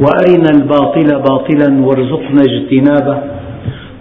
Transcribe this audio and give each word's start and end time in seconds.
وأرنا 0.00 0.50
الباطل 0.54 1.06
باطلا 1.06 1.86
وارزقنا 1.86 2.42
اجتنابه 2.48 3.18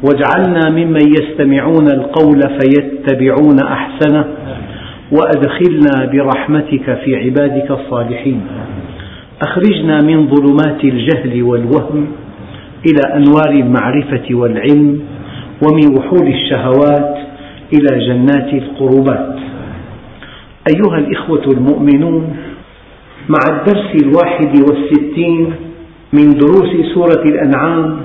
واجعلنا 0.04 0.62
ممن 0.71 1.02
يستمعون 1.08 1.88
القول 1.88 2.41
فيتبعون 2.59 3.59
أحسنه 3.59 4.26
وأدخلنا 5.12 6.12
برحمتك 6.12 6.99
في 7.04 7.16
عبادك 7.16 7.71
الصالحين. 7.71 8.41
أخرجنا 9.48 10.02
من 10.02 10.27
ظلمات 10.27 10.84
الجهل 10.84 11.44
والوهم 11.44 12.07
إلى 12.85 13.16
أنوار 13.16 13.49
المعرفة 13.49 14.26
والعلم 14.32 15.02
ومن 15.68 15.98
وحول 15.98 16.27
الشهوات 16.27 17.18
إلى 17.73 18.05
جنات 18.07 18.54
القربات. 18.54 19.35
أيها 20.76 20.98
الإخوة 20.98 21.43
المؤمنون 21.52 22.38
مع 23.29 23.40
الدرس 23.57 24.04
الواحد 24.04 24.59
والستين 24.59 25.54
من 26.17 26.30
دروس 26.30 26.94
سورة 26.94 27.23
الأنعام 27.26 27.99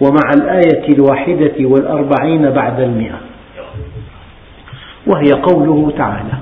ومع 0.00 0.30
الآية 0.36 0.94
الواحدة 0.94 1.54
والأربعين 1.60 2.50
بعد 2.50 2.80
المئة. 2.80 3.20
وهي 5.06 5.32
قوله 5.42 5.92
تعالى 5.98 6.32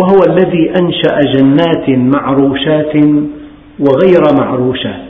وهو 0.00 0.18
الذي 0.28 0.72
أنشأ 0.80 1.20
جنات 1.34 1.88
معروشات 1.88 2.94
وغير 3.80 4.22
معروشات 4.40 5.06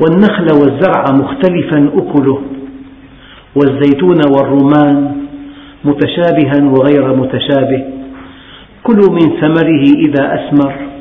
والنخل 0.00 0.46
والزرع 0.52 1.04
مختلفا 1.12 1.90
أكله 1.94 2.42
والزيتون 3.56 4.20
والرمان 4.30 5.16
متشابها 5.84 6.70
وغير 6.70 7.16
متشابه 7.16 7.84
كلوا 8.82 9.10
من 9.10 9.40
ثمره 9.40 9.84
إذا 10.06 10.34
أثمر. 10.34 10.91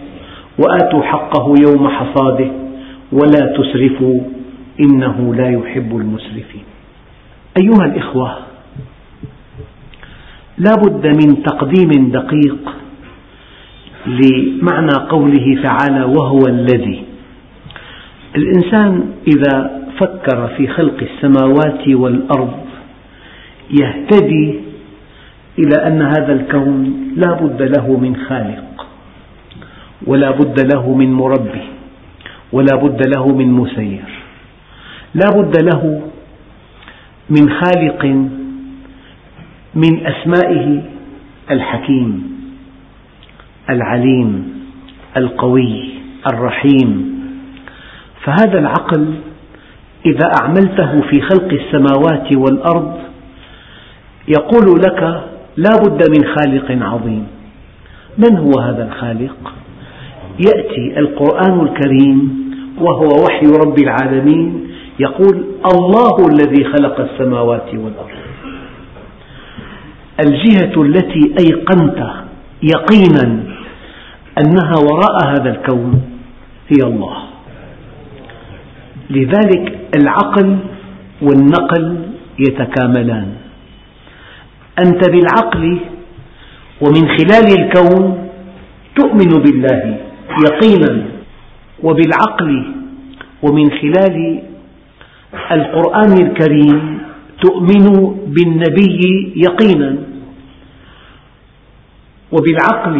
وآتوا 0.61 1.03
حقه 1.03 1.53
يوم 1.67 1.87
حصاده 1.87 2.51
ولا 3.11 3.53
تسرفوا 3.57 4.19
إنه 4.79 5.35
لا 5.35 5.49
يحب 5.49 5.97
المسرفين. 5.97 6.63
أيها 7.61 7.85
الإخوة 7.85 8.37
لا 10.57 10.71
بد 10.75 11.07
من 11.07 11.43
تقديم 11.43 12.11
دقيق 12.11 12.75
لمعنى 14.07 15.07
قوله 15.09 15.63
تعالى 15.63 16.03
وهو 16.03 16.39
الذي. 16.47 17.03
الإنسان 18.35 19.03
إذا 19.27 19.81
فكر 19.99 20.47
في 20.57 20.67
خلق 20.67 20.97
السماوات 21.01 21.87
والأرض 21.87 22.59
يهتدي 23.81 24.59
إلى 25.59 25.87
أن 25.87 26.01
هذا 26.01 26.33
الكون 26.33 26.93
لا 27.15 27.33
بد 27.33 27.61
له 27.61 27.97
من 27.97 28.15
خالق. 28.15 28.70
ولا 30.07 30.31
بد 30.31 30.73
له 30.73 30.93
من 30.93 31.13
مربي 31.13 31.65
ولا 32.51 32.75
بد 32.75 33.01
له 33.15 33.27
من 33.27 33.51
مسير. 33.51 34.03
لا 35.13 35.29
بد 35.29 35.63
له 35.63 36.01
من 37.29 37.49
خالق 37.49 38.05
من 39.75 40.05
أسمائه 40.07 40.81
الحكيم 41.51 42.31
العليم 43.69 44.53
القوي 45.17 45.89
الرحيم. 46.33 46.89
فهذا 48.23 48.59
العقل 48.59 49.13
إذا 50.05 50.31
أعملته 50.41 51.01
في 51.01 51.21
خلق 51.21 51.49
السماوات 51.53 52.35
والأرض 52.35 52.99
يقول 54.27 54.81
لك 54.81 55.01
لا 55.57 55.73
بد 55.83 56.09
من 56.09 56.25
خالق 56.35 56.85
عظيم. 56.85 57.27
من 58.17 58.37
هو 58.37 58.59
هذا 58.59 58.83
الخالق؟ 58.87 59.53
يأتي 60.47 60.99
القرآن 60.99 61.59
الكريم 61.59 62.17
وهو 62.81 63.09
وحي 63.23 63.45
رب 63.65 63.79
العالمين 63.79 64.67
يقول 64.99 65.45
الله 65.73 66.27
الذي 66.27 66.63
خلق 66.63 66.99
السماوات 66.99 67.69
والأرض. 67.73 68.21
الجهة 70.25 70.81
التي 70.81 71.35
أيقنت 71.39 71.99
يقينا 72.63 73.43
أنها 74.37 74.75
وراء 74.77 75.15
هذا 75.27 75.49
الكون 75.49 76.01
هي 76.69 76.81
الله. 76.83 77.17
لذلك 79.09 79.79
العقل 79.95 80.57
والنقل 81.21 81.85
يتكاملان. 82.39 83.27
أنت 84.85 85.09
بالعقل 85.09 85.79
ومن 86.81 87.07
خلال 87.17 87.47
الكون 87.59 88.29
تؤمن 88.95 89.41
بالله. 89.43 90.10
يقينا 90.47 91.05
وبالعقل 91.83 92.51
ومن 93.43 93.71
خلال 93.71 94.43
القرآن 95.51 96.13
الكريم 96.21 96.99
تؤمن 97.41 97.85
بالنبي 98.27 98.99
يقينا 99.35 99.97
وبالعقل 102.31 102.95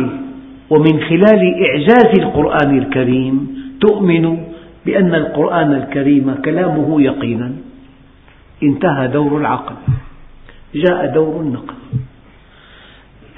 ومن 0.70 0.96
خلال 1.10 1.42
إعجاز 1.68 2.12
القرآن 2.20 2.78
الكريم 2.78 3.36
تؤمن 3.82 4.26
بأن 4.86 5.16
القرآن 5.16 5.72
الكريم 5.74 6.36
كلامه 6.46 7.02
يقينا. 7.02 7.52
انتهى 8.64 9.08
دور 9.08 9.38
العقل 9.38 9.76
جاء 10.76 11.14
دور 11.14 11.42
النقل. 11.42 11.80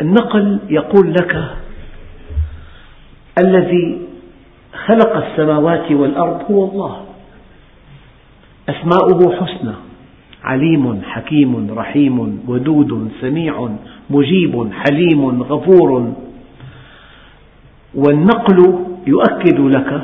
النقل 0.02 0.60
يقول 0.70 1.14
لك 1.14 1.34
الذي 3.38 3.98
خلق 4.86 5.18
السماوات 5.26 5.92
والأرض 5.92 6.52
هو 6.52 6.66
الله. 6.66 6.96
أسماؤه 8.70 9.36
حسنى 9.36 9.74
عليم 10.44 11.02
حكيم 11.04 11.68
رحيم 11.78 12.40
ودود 12.48 13.12
سميع 13.22 13.70
مجيب 14.10 14.70
حليم 14.74 15.44
غفور. 15.44 16.14
والنقل 17.96 18.60
يؤكد 19.08 19.60
لك 19.60 20.02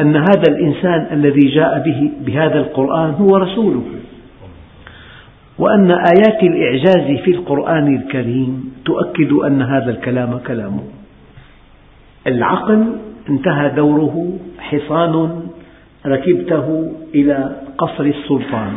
أن 0.00 0.16
هذا 0.16 0.46
الإنسان 0.48 1.06
الذي 1.12 1.48
جاء 1.54 1.82
به 1.86 2.10
بهذا 2.26 2.58
القرآن 2.58 3.10
هو 3.10 3.36
رسوله. 3.36 3.82
وأن 5.58 5.90
آيات 5.90 6.42
الإعجاز 6.42 7.20
في 7.24 7.30
القرآن 7.30 7.96
الكريم 7.96 8.74
تؤكد 8.84 9.32
أن 9.32 9.62
هذا 9.62 9.90
الكلام 9.90 10.38
كلامه. 10.46 10.93
العقل 12.26 12.96
انتهى 13.28 13.68
دوره 13.68 14.38
حصان 14.58 15.42
ركبته 16.06 16.92
إلى 17.14 17.56
قصر 17.78 18.04
السلطان. 18.04 18.72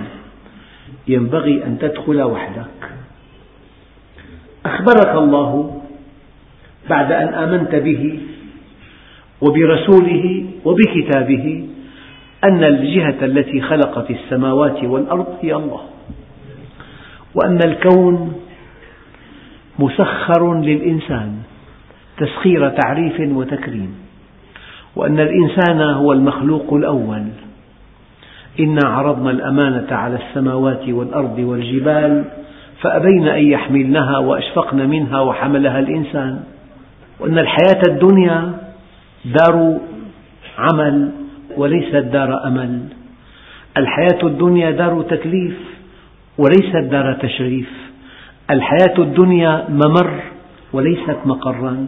ينبغي 1.08 1.64
أن 1.64 1.78
تدخل 1.80 2.22
وحدك. 2.22 2.82
أخبرك 4.66 5.16
الله 5.16 5.82
بعد 6.90 7.12
أن 7.12 7.28
آمنت 7.28 7.76
به 7.76 8.20
وبرسوله 9.42 10.46
وبكتابه 10.66 11.68
أن 12.44 12.64
الجهة 12.64 13.26
التي 13.26 13.62
خلقت 13.62 14.12
السماوات 14.12 14.84
والأرض 14.84 15.28
هي 15.42 15.56
الله 15.56 15.82
وأن 17.36 17.60
الكون 17.66 18.42
مسخر 19.80 20.62
للإنسان. 20.62 21.34
تسخير 22.18 22.70
تعريف 22.70 23.20
وتكريم. 23.20 23.96
وأن 24.96 25.20
الإنسان 25.20 25.82
هو 25.82 26.14
المخلوق 26.14 26.74
الأول. 26.74 27.24
إنا 28.60 28.82
عرضنا 28.86 29.32
الأمانة 29.32 29.88
على 29.92 30.16
السماوات 30.16 30.90
والأرض 30.90 31.40
والجبال 31.40 32.26
فأبين 32.82 33.28
أن 33.28 33.44
يحملنها 33.44 34.18
وأشفقن 34.18 34.90
منها 34.90 35.22
وحملها 35.22 35.80
الإنسان. 35.80 36.40
وأن 37.20 37.40
الحياة 37.40 37.82
الدنيا 37.88 38.54
دار 39.26 39.78
عمل 40.58 41.12
وليست 41.58 41.96
دار 41.96 42.48
أمل. 42.48 42.80
الحياة 43.78 44.20
الدنيا 44.24 44.72
دار 44.72 45.02
تكليف 45.02 45.58
وليست 46.38 46.92
دار 46.92 47.14
تشريف. 47.14 47.70
الحياة 48.52 48.98
الدنيا 49.00 49.66
ممر 49.70 50.22
وليست 50.74 51.18
مقرا. 51.26 51.88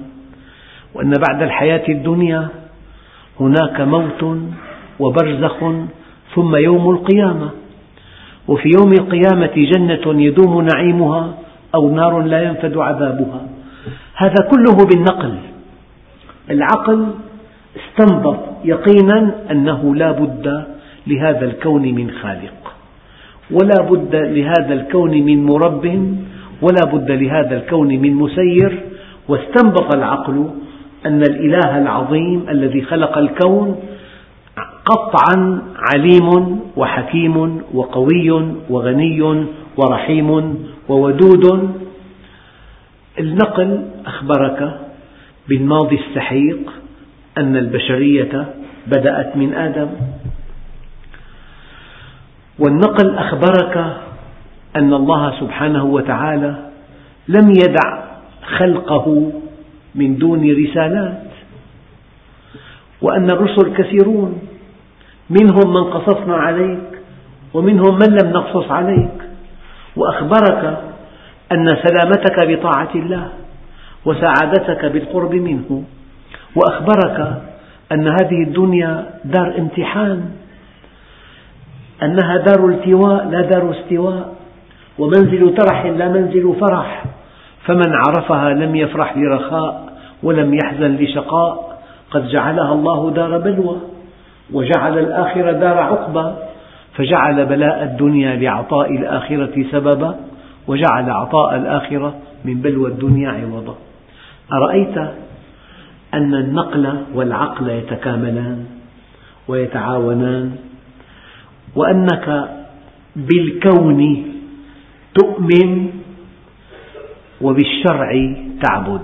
وأن 0.94 1.14
بعد 1.30 1.42
الحياة 1.42 1.84
الدنيا 1.90 2.48
هناك 3.40 3.82
موت 3.82 4.38
وبرزخ 5.00 5.58
ثم 6.36 6.56
يوم 6.56 6.90
القيامة. 6.90 7.50
وفي 8.48 8.70
يوم 8.80 8.92
القيامة 8.92 9.56
جنة 9.56 10.22
يدوم 10.22 10.68
نعيمها 10.74 11.34
أو 11.76 11.96
نار 11.96 12.22
لا 12.22 12.44
ينفد 12.44 12.78
عذابها. 12.78 13.42
هذا 14.16 14.50
كله 14.52 14.86
بالنقل. 14.86 15.36
العقل 16.50 17.08
استنبط 17.78 18.40
يقينا 18.66 19.36
أنه 19.52 19.96
لا 19.96 20.12
بد 20.12 20.66
لهذا 21.08 21.46
الكون 21.46 21.82
من 21.82 22.12
خالق 22.12 22.74
ولا 23.52 23.90
بد 23.90 24.16
لهذا 24.16 24.74
الكون 24.74 25.12
من 25.12 25.46
مرب 25.46 25.86
ولا 26.62 26.92
بد 26.94 27.12
لهذا 27.12 27.58
الكون 27.58 27.88
من 27.88 28.14
مسير. 28.14 28.80
واستنبط 29.28 29.96
العقل 29.96 30.50
أن 31.06 31.22
الإله 31.22 31.78
العظيم 31.78 32.50
الذي 32.50 32.82
خلق 32.82 33.18
الكون 33.18 33.80
قطعا 34.86 35.62
عليم 35.94 36.60
وحكيم 36.76 37.62
وقوي 37.74 38.32
وغني 38.70 39.46
ورحيم 39.78 40.30
وودود. 40.90 41.74
النقل 43.20 43.86
أخبرك 44.06 44.80
بالماضي 45.48 46.00
السحيق 46.00 46.72
أن 47.38 47.56
البشرية 47.56 48.46
بدأت 48.88 49.38
من 49.38 49.54
آدم. 49.54 49.90
والنقل 52.60 53.16
أخبرك 53.16 53.98
أن 54.76 54.94
الله 54.94 55.40
سبحانه 55.40 55.86
وتعالى 55.86 56.56
لم 57.28 57.50
يدع 57.50 58.04
خلقه 58.58 59.32
من 59.96 60.18
دون 60.18 60.52
رسالات. 60.52 61.24
وأن 63.02 63.30
الرسل 63.30 63.74
كثيرون. 63.78 64.42
منهم 65.30 65.74
من 65.74 65.84
قصصنا 65.84 66.36
عليك 66.36 66.90
ومنهم 67.54 67.94
من 67.96 68.18
لم 68.24 68.30
نقصص 68.30 68.72
عليك. 68.72 69.18
وأخبرك 69.96 70.64
أن 71.52 71.68
سلامتك 71.68 72.48
بطاعة 72.48 72.90
الله 72.96 73.28
وسعادتك 74.06 74.86
بالقرب 74.86 75.36
منه. 75.36 75.84
وأخبرك 76.56 77.42
أن 77.92 78.08
هذه 78.08 78.44
الدنيا 78.48 79.10
دار 79.26 79.58
امتحان 79.58 80.32
أنها 82.04 82.38
دار 82.38 82.68
التواء 82.68 83.30
لا 83.30 83.42
دار 83.42 83.72
استواء. 83.72 84.36
ومنزل 85.00 85.56
ترح 85.56 85.86
لا 85.86 86.08
منزل 86.08 86.56
فرح. 86.62 87.04
فمن 87.70 87.94
عرفها 87.94 88.54
لم 88.54 88.76
يفرح 88.76 89.18
لرخاء 89.18 89.94
ولم 90.24 90.54
يحزن 90.54 90.96
لشقاء 90.96 91.80
قد 92.12 92.28
جعلها 92.28 92.74
الله 92.74 93.12
دار 93.12 93.38
بلوى 93.38 93.78
وجعل 94.54 95.00
الآخرة 95.00 95.52
دار 95.52 95.78
عقبى 95.78 96.34
فجعل 96.94 97.46
بلاء 97.46 97.84
الدنيا 97.84 98.36
لعطاء 98.36 98.96
الآخرة 98.96 99.66
سببا 99.72 100.16
وجعل 100.68 101.10
عطاء 101.10 101.56
الآخرة 101.56 102.16
من 102.46 102.54
بلوى 102.54 102.90
الدنيا 102.90 103.30
عوضا. 103.30 103.76
أرأيت 104.54 104.98
أن 106.14 106.34
النقل 106.34 106.98
والعقل 107.14 107.70
يتكاملان 107.70 108.66
ويتعاونان 109.48 110.56
وأنك 111.76 112.50
بالكون 113.16 114.26
تؤمن 115.16 115.99
وبالشرع 117.42 118.36
تعبد. 118.64 119.02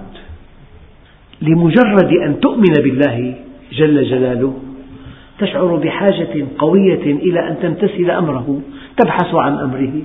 لمجرد 1.41 2.13
أن 2.25 2.39
تؤمن 2.39 2.73
بالله 2.83 3.35
جل 3.71 4.03
جلاله 4.03 4.53
تشعر 5.39 5.75
بحاجة 5.75 6.45
قوية 6.57 7.03
إلى 7.03 7.47
أن 7.49 7.57
تمتثل 7.61 8.11
أمره 8.11 8.61
تبحث 8.97 9.35
عن 9.35 9.53
أمره. 9.53 10.01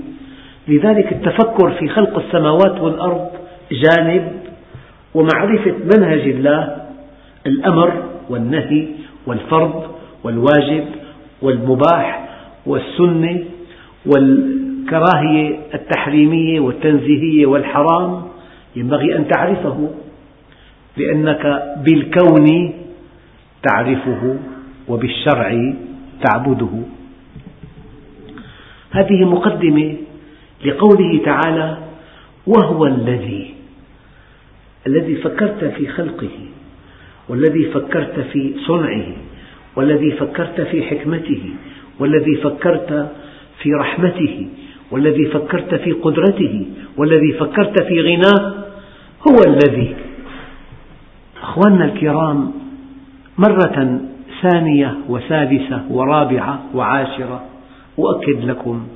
لذلك 0.69 1.13
التفكر 1.13 1.71
في 1.71 1.89
خلق 1.89 2.19
السماوات 2.19 2.81
والأرض 2.81 3.29
جانب 3.73 4.33
ومعرفة 5.15 5.75
منهج 5.97 6.21
الله 6.21 6.77
الأمر 7.47 8.03
والنهي 8.31 8.87
والفرض 9.27 9.85
والواجب 10.25 10.85
والمباح 11.43 12.29
والسنة 12.67 13.45
والكراهية 14.81 15.59
التحريمية 15.75 16.61
والتنزيهية 16.61 17.47
والحرام 17.47 18.23
ينبغي 18.77 19.17
أن 19.17 19.29
تعرفه 19.29 19.91
لأنك 20.97 21.63
بالكون 21.85 22.73
تعرفه 23.63 24.39
وبالشرع 24.89 25.75
تعبده. 26.25 26.83
هذه 28.91 29.25
مقدمة 29.25 29.97
لقوله 30.65 31.25
تعالى 31.25 31.79
وهو 32.47 32.87
الذي 32.87 33.55
الذي 34.87 35.17
فكرت 35.17 35.65
في 35.65 35.89
خلقه 35.89 36.39
والذي 37.29 37.65
فكرت 37.65 38.21
في 38.21 38.55
صنعه 38.67 39.07
والذي 39.77 40.13
فكرت 40.13 40.61
في 40.61 40.83
حكمته 40.83 41.43
والذي 41.99 42.37
فكرت 42.37 43.13
في 43.63 43.73
رحمته 43.73 44.49
والذي 44.91 45.27
فكرت 45.27 45.75
في 45.75 45.93
قدرته 45.93 46.67
والذي 46.97 47.33
فكرت 47.33 47.83
في 47.83 48.01
غناه 48.01 48.55
هو 49.29 49.37
الذي. 49.47 49.97
أخواننا 51.43 51.85
الكرام 51.85 52.53
مرة 53.39 54.01
ثانية 54.43 54.95
وثالثة 55.09 55.83
ورابعة 55.91 56.63
وعاشرة 56.75 57.43
أؤكد 57.99 58.45
لكم 58.45 58.87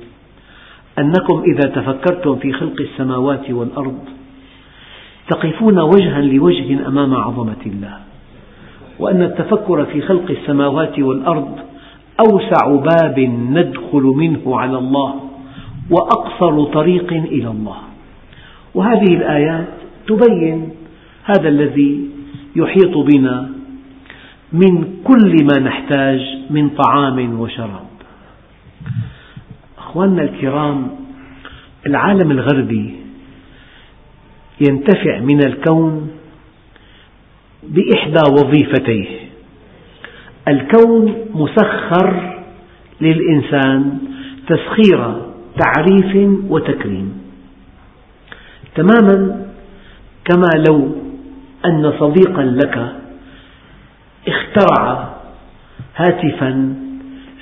أنكم 0.99 1.43
إذا 1.43 1.69
تفكرتم 1.69 2.35
في 2.35 2.53
خلق 2.53 2.81
السماوات 2.81 3.49
والأرض 3.49 3.99
تقفون 5.29 5.79
وجها 5.79 6.21
لوجه 6.21 6.87
أمام 6.87 7.15
عظمة 7.15 7.65
الله 7.65 7.97
وأن 8.99 9.21
التفكر 9.21 9.85
في 9.85 10.01
خلق 10.01 10.31
السماوات 10.31 10.99
والأرض 10.99 11.59
أوسع 12.19 12.75
باب 12.75 13.19
ندخل 13.49 14.03
منه 14.03 14.59
على 14.59 14.77
الله. 14.77 15.24
وأقصر 15.89 16.63
طريق 16.63 17.13
إلى 17.13 17.47
الله. 17.47 17.77
وهذه 18.73 19.13
الآيات 19.13 19.67
تبين 20.07 20.69
هذا 21.23 21.49
الذي 21.49 22.09
يحيط 22.55 22.97
بنا 22.97 23.49
من 24.53 24.93
كل 25.03 25.45
ما 25.45 25.59
نحتاج 25.59 26.19
من 26.49 26.69
طعام 26.69 27.39
وشراب. 27.39 27.87
أخواننا 29.77 30.21
الكرام 30.23 30.87
العالم 31.87 32.31
الغربي 32.31 32.95
ينتفع 34.69 35.19
من 35.19 35.45
الكون 35.45 36.09
بإحدى 37.63 38.31
وظيفتيه. 38.31 39.07
الكون 40.47 41.15
مسخر 41.33 42.35
للإنسان 43.01 43.97
تسخير 44.47 45.34
تعريف 45.59 46.29
وتكريم. 46.49 47.21
تماما 48.75 49.45
كما 50.25 50.49
لو 50.69 50.95
أن 51.65 51.93
صديقا 51.99 52.43
لك 52.43 52.95
اخترع 54.27 55.09
هاتفا 55.95 56.75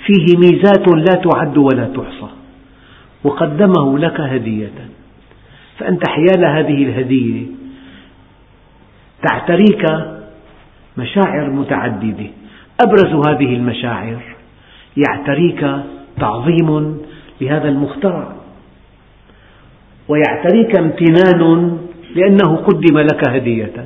فيه 0.05 0.37
ميزات 0.37 0.87
لا 0.87 1.21
تعد 1.23 1.57
ولا 1.57 1.87
تحصى 1.87 2.29
وقدمه 3.23 3.97
لك 3.99 4.19
هدية. 4.19 4.89
فأنت 5.77 6.09
حيال 6.09 6.45
هذه 6.45 6.83
الهدية 6.83 7.45
تعتريك 9.29 9.85
مشاعر 10.97 11.49
متعددة. 11.49 12.29
أبرز 12.81 13.27
هذه 13.27 13.55
المشاعر 13.55 14.21
يعتريك 14.97 15.83
تعظيم 16.19 16.97
لهذا 17.43 17.69
المخترع 17.69 18.35
ويعتريك 20.07 20.77
امتنان 20.77 21.77
لأنه 22.15 22.55
قدم 22.55 22.99
لك 22.99 23.29
هدية. 23.29 23.85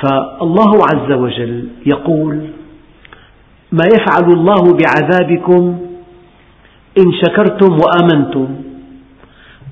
فالله 0.00 0.72
عز 0.92 1.12
وجل 1.12 1.68
يقول 1.86 2.48
ما 3.72 3.84
يفعل 3.94 4.32
الله 4.32 4.78
بعذابكم 4.78 5.78
إن 6.98 7.12
شكرتم 7.24 7.78
وآمنتم 7.78 8.48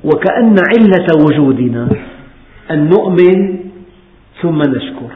وكأن 0.04 0.56
علة 0.72 1.06
وجودنا 1.24 1.88
أن 2.70 2.88
نؤمن 2.88 3.58
ثم 4.42 4.62
نشكر. 4.62 5.12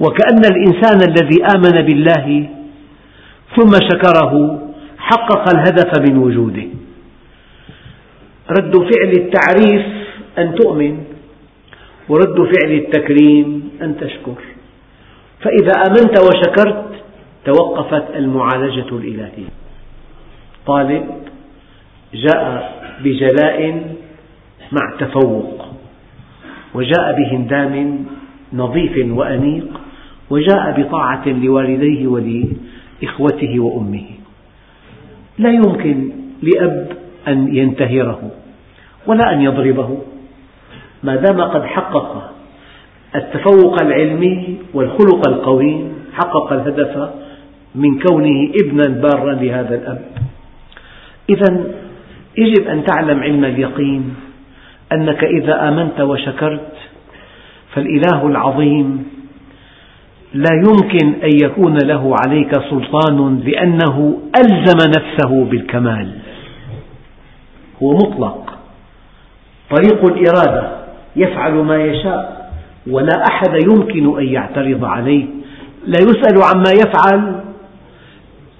وكأن 0.00 0.42
الإنسان 0.52 0.98
الذي 1.10 1.44
آمن 1.56 1.86
بالله 1.86 2.48
ثم 3.56 3.70
شكره 3.90 4.61
حقق 5.12 5.44
الهدف 5.54 6.10
من 6.10 6.18
وجوده. 6.18 6.68
رد 8.50 8.76
فعل 8.76 9.12
التعريف 9.12 9.86
أن 10.38 10.54
تؤمن 10.54 11.04
ورد 12.08 12.36
فعل 12.36 12.72
التكريم 12.72 13.70
أن 13.82 13.96
تشكر. 14.00 14.34
فإذا 15.40 15.72
آمنت 15.88 16.14
وشكرت 16.20 16.84
توقفت 17.44 18.16
المعالجة 18.16 18.88
الإلهية. 18.96 19.48
طالب 20.66 21.06
جاء 22.14 22.72
بجلاء 23.04 23.84
مع 24.72 24.96
تفوق 25.00 25.66
وجاء 26.74 27.16
بهندام 27.18 28.04
نظيف 28.52 29.06
وأنيق 29.10 29.80
وجاء 30.30 30.80
بطاعة 30.80 31.28
لوالديه 31.28 32.06
ولإخوته 32.06 33.60
وأمه. 33.60 34.04
لا 35.38 35.50
يمكن 35.50 36.10
لأب 36.42 36.88
أن 37.28 37.56
ينتهره 37.56 38.30
ولا 39.06 39.32
أن 39.32 39.40
يضربه. 39.40 39.98
ما 41.02 41.16
دام 41.16 41.40
قد 41.40 41.64
حقق 41.64 42.32
التفوق 43.16 43.82
العلمي 43.82 44.56
والخلق 44.74 45.28
القويم 45.28 45.92
حقق 46.14 46.52
الهدف 46.52 47.10
من 47.74 47.98
كونه 47.98 48.52
ابنا 48.62 49.00
بارا 49.00 49.34
لهذا 49.34 49.74
الأب. 49.74 50.02
إذا 51.30 51.64
يجب 52.38 52.66
أن 52.66 52.84
تعلم 52.84 53.20
علم 53.20 53.44
اليقين 53.44 54.14
أنك 54.92 55.24
إذا 55.24 55.68
آمنت 55.68 56.00
وشكرت 56.00 56.72
فالإله 57.74 58.26
العظيم 58.26 59.06
لا 60.34 60.50
يمكن 60.54 61.14
أن 61.24 61.30
يكون 61.44 61.78
له 61.84 62.14
عليك 62.26 62.52
سلطان 62.70 63.40
لأنه 63.44 64.18
ألزم 64.36 64.88
نفسه 64.88 65.44
بالكمال. 65.44 66.12
هو 67.82 67.94
مطلق. 67.94 68.58
طريق 69.70 70.04
الإرادة 70.04 70.70
يفعل 71.16 71.52
ما 71.52 71.84
يشاء 71.84 72.52
ولا 72.90 73.26
أحد 73.30 73.54
يمكن 73.62 74.18
أن 74.18 74.26
يعترض 74.26 74.84
عليه. 74.84 75.24
لا 75.86 75.98
يسأل 76.00 76.42
عما 76.42 76.70
يفعل 76.70 77.40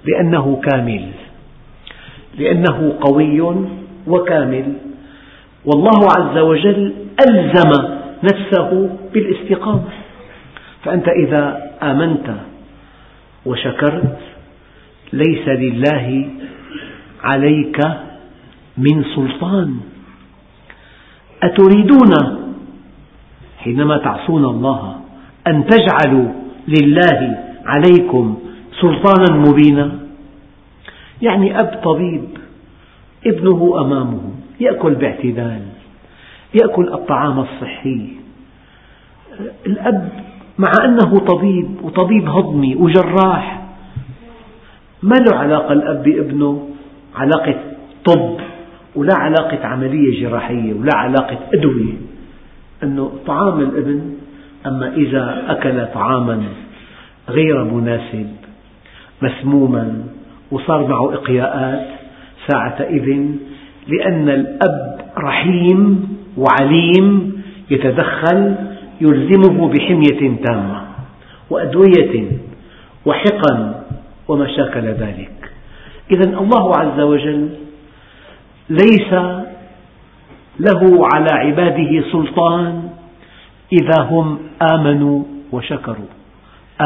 لأنه 0.05 0.61
كامل. 0.63 1.05
لأنه 2.37 2.93
قوي 3.01 3.41
وكامل. 4.07 4.73
والله 5.65 6.07
عز 6.17 6.37
وجل 6.37 6.93
ألزم 7.29 7.71
نفسه 8.23 8.89
بالاستقامة. 9.13 10.02
فأنت 10.83 11.07
إذا 11.07 11.71
آمنت 11.83 12.35
وشكرت 13.45 14.19
ليس 15.13 15.47
لله 15.47 16.29
عليك 17.23 17.79
من 18.77 19.03
سلطان. 19.15 19.79
أتريدون 21.43 22.13
حينما 23.57 23.97
تعصون 23.97 24.45
الله 24.45 24.99
أن 25.47 25.65
تجعلوا 25.67 26.29
لله 26.67 27.37
عليكم 27.65 28.39
سلطانا 28.81 29.49
مبينا؟ 29.49 29.99
يعني 31.21 31.59
أب 31.59 31.81
طبيب 31.83 32.23
ابنه 33.27 33.75
أمامه 33.81 34.21
يأكل 34.59 34.95
باعتدال 34.95 35.61
يأكل 36.61 36.93
الطعام 36.93 37.39
الصحي. 37.39 38.07
الأب 39.67 40.09
مع 40.57 40.71
أنه 40.85 41.17
طبيب 41.19 41.67
وطبيب 41.83 42.29
هضمي 42.29 42.75
وجراح. 42.75 43.61
ما 45.03 45.15
له 45.15 45.37
علاقة 45.37 45.73
الأب 45.73 46.03
بابنه؟ 46.03 46.69
علاقة 47.15 47.55
طب 48.05 48.37
ولا 48.95 49.13
علاقة 49.15 49.65
عملية 49.65 50.21
جراحية 50.21 50.73
ولا 50.73 50.95
علاقة 50.95 51.39
أدوية. 51.53 51.93
أنه 52.83 53.11
طعام 53.27 53.59
الابن 53.59 54.01
أما 54.65 54.93
إذا 54.95 55.43
أكل 55.47 55.85
طعاما 55.93 56.43
غير 57.29 57.63
مناسب 57.63 58.27
مسموما 59.21 60.03
وصار 60.51 60.87
معه 60.87 61.13
إقياءات 61.13 61.87
ساعتئذ 62.47 63.25
لأن 63.87 64.29
الأب 64.29 65.01
رحيم 65.17 66.07
وعليم 66.37 67.33
يتدخل 67.71 68.55
يلزمه 69.03 69.67
بحمية 69.67 70.21
تامة 70.43 70.81
وأدوية 71.49 72.31
وحقن 73.05 73.73
وما 74.27 74.47
شاكل 74.47 74.85
ذلك. 74.87 75.51
إذا 76.11 76.39
الله 76.39 76.77
عز 76.77 76.99
وجل 76.99 77.49
ليس 78.69 79.13
له 80.59 81.07
على 81.13 81.29
عباده 81.31 82.03
سلطان 82.11 82.89
إذا 83.73 84.03
هم 84.03 84.37
آمنوا 84.73 85.23
وشكروا 85.51 86.11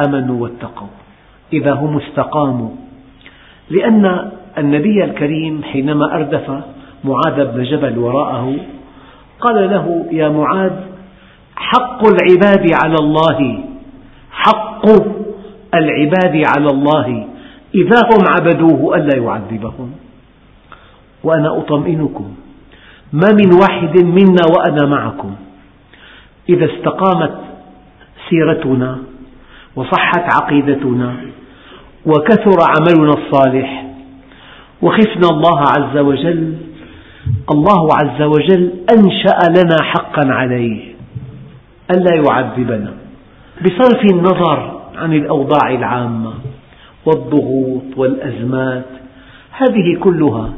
آمنوا 0.05 0.43
واتقوا 0.43 0.87
إذا 1.53 1.73
هم 1.73 1.97
استقاموا. 1.97 2.69
لأن 3.69 4.31
النبي 4.57 5.03
الكريم 5.03 5.63
حينما 5.63 6.15
أردف 6.15 6.49
معاذ 7.03 7.45
بن 7.45 7.63
جبل 7.63 7.97
وراءه 7.97 8.55
قال 9.39 9.69
له 9.69 10.05
يا 10.11 10.29
معاذ 10.29 10.73
حق 11.57 12.01
العباد 12.05 12.73
على 12.83 12.95
الله. 12.99 13.63
حق 14.31 14.85
العباد 15.73 16.43
على 16.57 16.69
الله. 16.69 17.27
إذا 17.75 17.99
هم 18.11 18.23
عبدوه 18.27 18.95
ألا 18.95 19.17
يعذبهم. 19.17 19.91
وأنا 21.23 21.57
أطمئنكم. 21.57 22.35
ما 23.13 23.27
من 23.33 23.53
واحد 23.61 24.03
منا 24.03 24.43
وأنا 24.57 24.85
معكم. 24.85 25.35
إذا 26.49 26.65
استقامت 26.65 27.35
سيرتنا 28.29 28.97
وصحت 29.75 30.25
عقيدتنا 30.41 31.15
وكثر 32.05 32.57
عملنا 32.61 33.13
الصالح 33.13 33.85
وخفنا 34.81 35.27
الله 35.31 35.59
عز 35.59 35.97
وجل 35.97 36.57
الله 37.51 37.89
عز 37.93 38.21
وجل 38.21 38.71
أنشأ 38.97 39.39
لنا 39.49 39.77
حقا 39.83 40.33
عليه. 40.33 40.96
ألا 41.91 42.15
يعذبنا. 42.15 42.93
بصرف 43.65 44.01
النظر 44.13 44.81
عن 44.95 45.13
الأوضاع 45.13 45.69
العامة 45.69 46.33
والضغوط 47.05 47.97
والأزمات 47.97 48.85
هذه 49.51 49.99
كلها 49.99 50.53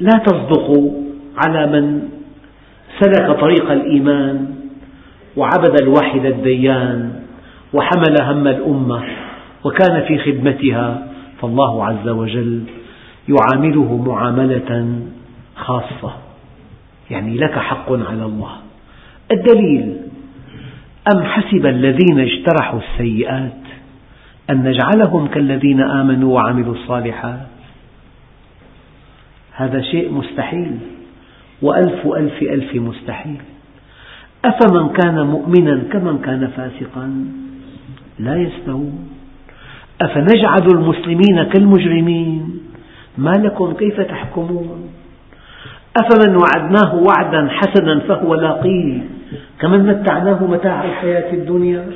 لا 0.00 0.12
تصدق 0.26 0.92
على 1.46 1.66
من 1.66 2.08
سلك 3.00 3.40
طريق 3.40 3.70
الإيمان 3.70 4.54
وعبد 5.36 5.80
الواحد 5.82 6.24
الديان 6.24 7.12
وحمل 7.72 8.22
هم 8.22 8.46
الأمة 8.46 9.04
وكان 9.64 10.04
في 10.08 10.18
خدمتها 10.18 11.06
فالله 11.42 11.84
عز 11.84 12.08
وجل 12.08 12.62
يعامله 13.28 13.96
معاملة 14.06 15.00
خاصة. 15.56 16.12
يعني 17.10 17.36
لك 17.36 17.58
حق 17.58 17.92
على 17.92 18.24
الله. 18.24 18.65
الدليل 19.32 19.96
أم 21.14 21.22
حسب 21.22 21.66
الذين 21.66 22.18
اجترحوا 22.18 22.80
السيئات 22.80 23.52
أن 24.50 24.62
نجعلهم 24.64 25.26
كالذين 25.26 25.80
آمنوا 25.80 26.34
وعملوا 26.34 26.74
الصالحات؟ 26.74 27.46
هذا 29.52 29.82
شيء 29.82 30.12
مستحيل 30.12 30.78
وألف 31.62 32.06
ألف 32.06 32.42
ألف 32.42 32.74
مستحيل. 32.74 33.40
أفمن 34.44 34.88
كان 34.88 35.26
مؤمنا 35.26 35.82
كمن 35.92 36.18
كان 36.18 36.46
فاسقا؟ 36.56 37.24
لا 38.18 38.36
يستوون. 38.36 39.08
أفنجعل 40.02 40.66
المسلمين 40.74 41.42
كالمجرمين؟ 41.52 42.60
ما 43.18 43.30
لكم 43.30 43.72
كيف 43.72 44.00
تحكمون؟ 44.00 44.90
أفمن 46.00 46.36
وعدناه 46.36 46.94
وعدا 46.94 47.48
حسنا 47.48 48.00
فهو 48.00 48.34
لاقيه 48.34 49.00
كمن 49.60 49.86
متعناه 49.86 50.44
متاع 50.44 50.84
الحياة 50.84 51.32
الدنيا 51.32 51.86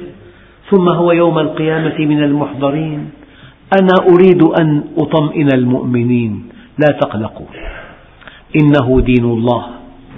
ثم 0.71 0.89
هو 0.89 1.13
يوم 1.13 1.39
القيامة 1.39 1.99
من 1.99 2.25
المحضرين. 2.25 3.11
أنا 3.81 3.95
أريد 4.15 4.43
أن 4.61 4.85
أطمئن 4.99 5.49
المؤمنين. 5.55 6.49
لا 6.79 6.99
تقلقوا. 6.99 7.47
إنه 8.63 9.01
دين 9.01 9.25
الله. 9.25 9.67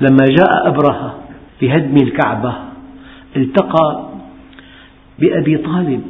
لما 0.00 0.24
جاء 0.28 0.68
أبرهة 0.68 1.14
لهدم 1.62 1.96
الكعبة 1.96 2.54
التقى 3.36 4.08
بأبي 5.18 5.56
طالب. 5.56 6.02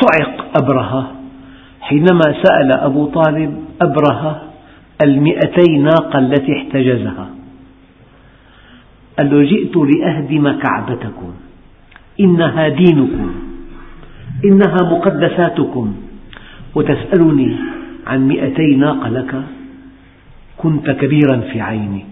صعق 0.00 0.44
أبرهة. 0.60 1.06
حينما 1.80 2.26
سأل 2.42 2.72
أبو 2.72 3.06
طالب 3.06 3.64
أبرهة 3.82 4.45
المئتي 5.04 5.78
ناقة 5.78 6.18
التي 6.18 6.52
احتجزها. 6.56 7.30
قال 9.18 9.30
له 9.30 9.42
جئت 9.42 9.76
لأهدم 9.76 10.52
كعبتكم. 10.52 11.32
إنها 12.20 12.68
دينكم. 12.68 13.34
إنها 14.44 14.76
مقدساتكم. 14.92 15.94
وتسألني 16.74 17.56
عن 18.06 18.28
مئتي 18.28 18.76
ناقة 18.76 19.08
لك. 19.08 19.42
كنت 20.56 20.90
كبيرا 20.90 21.36
في 21.52 21.60
عيني. 21.60 22.04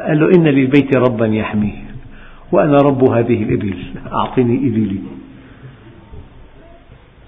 قال 0.00 0.20
له 0.20 0.26
إن 0.36 0.44
للبيت 0.44 0.96
ربا 0.96 1.26
يحميه 1.26 1.84
وأنا 2.52 2.76
رب 2.76 3.04
هذه 3.04 3.42
الإبل. 3.42 3.74
أعطني 4.12 4.56
إبلي. 4.56 5.00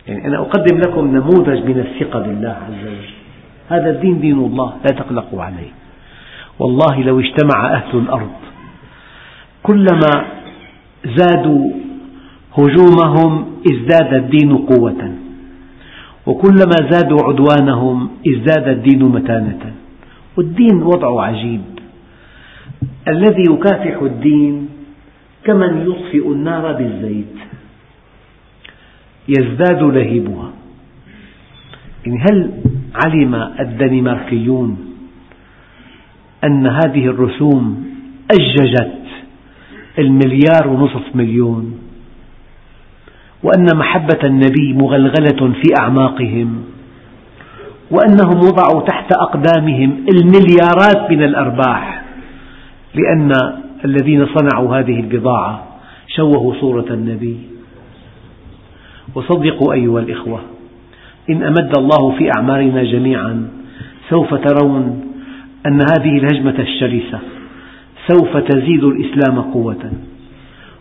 يعني 0.06 0.26
أنا 0.26 0.38
أقدم 0.38 0.78
لكم 0.78 1.16
نموذج 1.16 1.64
من 1.64 1.78
الثقة 1.78 2.18
بالله 2.20 2.56
عز 2.68 2.86
وجل. 2.86 3.15
هذا 3.68 3.90
الدين 3.90 4.20
دين 4.20 4.38
الله 4.38 4.74
لا 4.84 4.96
تقلقوا 4.96 5.42
عليه. 5.42 5.70
والله 6.58 7.02
لو 7.02 7.20
اجتمع 7.20 7.72
أهل 7.72 7.98
الأرض 7.98 8.36
كلما 9.62 10.12
زادوا 11.04 11.70
هجومهم 12.58 13.46
ازداد 13.70 14.14
الدين 14.14 14.56
قوة 14.56 15.14
وكلما 16.26 16.78
زادوا 16.90 17.18
عدوانهم 17.22 18.08
ازداد 18.28 18.68
الدين 18.68 19.02
متانة. 19.04 19.72
والدين 20.36 20.82
وضعه 20.82 21.22
عجيب. 21.22 21.62
الذي 23.08 23.42
يكافح 23.50 24.02
الدين 24.02 24.68
كمن 25.44 25.86
يطفئ 25.86 26.32
النار 26.32 26.72
بالزيت 26.72 27.36
يزداد 29.28 29.82
لهيبها. 29.82 30.50
يعني 32.06 32.18
هل 32.30 32.50
علم 33.04 33.34
الدنماركيون 33.34 34.78
أن 36.44 36.66
هذه 36.66 37.06
الرسوم 37.06 37.86
أججت 38.32 39.02
المليار 39.98 40.68
ونصف 40.68 41.16
مليون؟ 41.16 41.78
وأن 43.42 43.78
محبة 43.78 44.18
النبي 44.24 44.72
مغلغلة 44.72 45.52
في 45.52 45.80
أعماقهم؟ 45.80 46.64
وأنهم 47.90 48.36
وضعوا 48.36 48.82
تحت 48.82 49.12
أقدامهم 49.12 50.06
المليارات 50.08 51.10
من 51.10 51.22
الأرباح؟ 51.22 52.02
لأن 52.94 53.32
الذين 53.84 54.26
صنعوا 54.26 54.76
هذه 54.76 55.00
البضاعة 55.00 55.66
شوهوا 56.16 56.54
صورة 56.60 56.86
النبي. 56.90 57.36
وصدقوا 59.14 59.72
أيها 59.72 60.00
الإخوة 60.00 60.55
إن 61.30 61.42
أمد 61.42 61.78
الله 61.78 62.18
في 62.18 62.30
أعمارنا 62.36 62.82
جميعا 62.82 63.48
سوف 64.10 64.34
ترون 64.34 65.06
أن 65.66 65.80
هذه 65.80 66.18
الهجمة 66.18 66.58
الشرسة 66.58 67.20
سوف 68.08 68.36
تزيد 68.36 68.84
الإسلام 68.84 69.40
قوة 69.40 69.92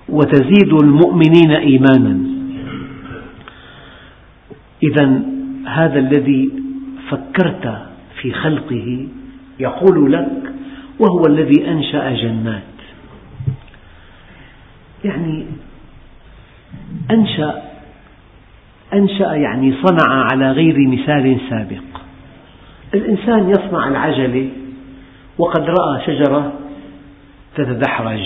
وتزيد 0.09 0.73
المؤمنين 0.83 1.51
إيمانا. 1.51 2.17
إذا 4.83 5.21
هذا 5.65 5.99
الذي 5.99 6.49
فكرت 7.09 7.77
في 8.21 8.31
خلقه 8.31 9.07
يقول 9.59 10.13
لك 10.13 10.53
وهو 10.99 11.21
الذي 11.29 11.67
أنشأ 11.67 12.15
جنات. 12.15 12.61
يعني 15.03 15.45
أنشأ 17.11 17.64
أنشأ 18.93 19.33
يعني 19.33 19.73
صنع 19.83 20.27
على 20.31 20.51
غير 20.51 20.87
مثال 20.87 21.37
سابق. 21.49 22.01
الإنسان 22.93 23.49
يصنع 23.49 23.87
العجلة 23.87 24.49
وقد 25.37 25.61
رأى 25.61 26.05
شجرة 26.05 26.51
تتدحرج. 27.55 28.25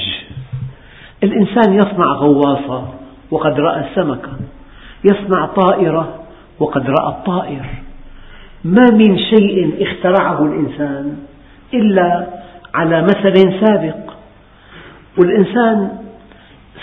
الإنسان 1.24 1.74
يصنع 1.74 2.06
غواصة 2.06 2.88
وقد 3.32 3.60
رأى 3.60 3.90
السمكة 3.90 4.32
يصنع 5.04 5.46
طائرة 5.46 6.20
وقد 6.60 6.90
رأى 6.90 7.10
الطائر. 7.10 7.66
ما 8.64 8.86
من 8.92 9.18
شيء 9.18 9.88
اخترعه 9.88 10.46
الإنسان 10.46 11.18
إلا 11.74 12.28
على 12.74 13.02
مثل 13.02 13.60
سابق. 13.66 14.14
والإنسان 15.18 15.90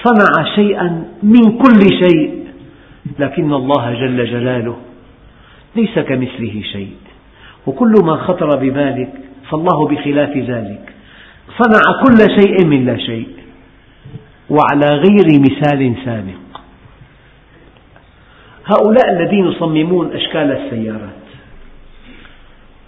صنع 0.04 0.54
شيئا 0.54 1.04
من 1.22 1.58
كل 1.58 1.80
شيء. 2.02 2.45
لكن 3.18 3.52
الله 3.52 3.94
جل 3.94 4.26
جلاله 4.26 4.76
ليس 5.76 5.98
كمثله 5.98 6.62
شيء. 6.72 6.96
وكل 7.66 7.94
ما 8.04 8.16
خطر 8.16 8.48
ببالك 8.56 9.12
فالله 9.50 9.88
بخلاف 9.88 10.36
ذلك. 10.36 10.92
صنع 11.58 12.02
كل 12.02 12.18
شيء 12.40 12.66
من 12.66 12.86
لا 12.86 12.98
شيء. 12.98 13.28
وعلى 14.50 14.86
غير 14.86 15.40
مثال 15.40 15.94
سابق. 16.04 16.60
هؤلاء 18.66 19.12
الذين 19.12 19.46
يصممون 19.46 20.12
أشكال 20.12 20.52
السيارات. 20.52 21.26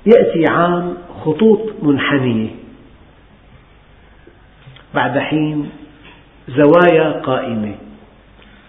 يأتي 0.07 0.45
عام 0.51 0.95
خطوط 1.25 1.73
منحنية. 1.83 2.49
بعد 4.95 5.19
حين 5.19 5.71
زوايا 6.49 7.13
قائمة. 7.13 7.75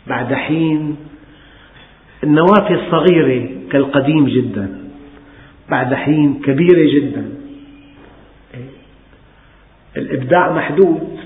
بعد 0.07 0.33
حين 0.33 0.95
النوافذ 2.23 2.91
صغيرة 2.91 3.49
كالقديم 3.71 4.25
جدا 4.27 4.79
بعد 5.69 5.93
حين 5.93 6.41
كبيرة 6.45 6.93
جدا. 6.95 7.29
الإبداع 9.97 10.51
محدود 10.51 11.19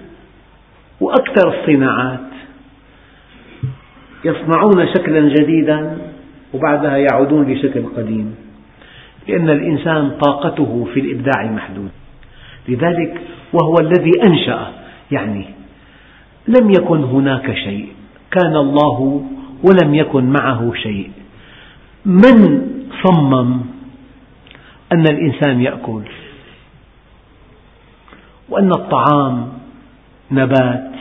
وأكثر 1.02 1.60
الصناعات. 1.60 2.20
يصنعون 4.26 4.88
شكلا 4.88 5.30
جديدا 5.30 5.98
وبعدها 6.54 6.98
يعودون 6.98 7.52
لشكل 7.54 7.84
قديم 7.98 8.36
لأن 9.28 9.50
الإنسان 9.50 10.12
طاقته 10.26 10.88
في 10.94 11.00
الإبداع 11.00 11.52
محدودة 11.52 11.92
لذلك 12.68 13.22
وهو 13.54 13.76
الذي 13.82 14.12
أنشأ 14.28 14.72
يعني 15.12 15.46
لم 16.48 16.70
يكن 16.70 17.04
هناك 17.04 17.54
شيء. 17.56 17.88
كان 18.32 18.56
الله 18.56 19.26
ولم 19.64 19.96
يكن 19.96 20.24
معه 20.26 20.74
شيء. 20.84 21.12
من 22.06 22.62
صمم 23.04 23.62
أن 24.92 25.02
الإنسان 25.02 25.62
يأكل؟ 25.62 26.02
وأن 28.50 28.72
الطعام 28.72 29.48
نبات 30.32 30.92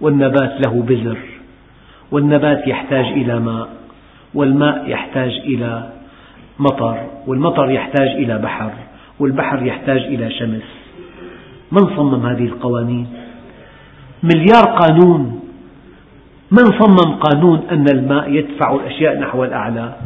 والنبات 0.00 0.66
له 0.66 0.82
بذر 0.82 1.18
والنبات 2.10 2.68
يحتاج 2.68 3.04
إلى 3.04 3.40
ماء 3.40 3.68
والماء 4.34 4.88
يحتاج 4.88 5.30
إلى 5.30 5.92
مطر 6.58 7.06
والمطر 7.26 7.70
يحتاج 7.70 8.08
إلى 8.08 8.38
بحر 8.38 8.72
والبحر 9.18 9.66
يحتاج 9.66 10.00
إلى 10.00 10.30
شمس. 10.30 10.62
من 11.72 11.96
صمم 11.96 12.26
هذه 12.26 12.44
القوانين؟ 12.44 13.06
مليار 14.22 14.64
قانون 14.64 15.41
من 16.52 16.64
صمم 16.64 17.14
قانون 17.14 17.60
أن 17.70 17.86
الماء 17.88 18.30
يدفع 18.30 18.74
الأشياء 18.74 19.18
نحو 19.18 19.44
الأعلى؟ 19.44 19.96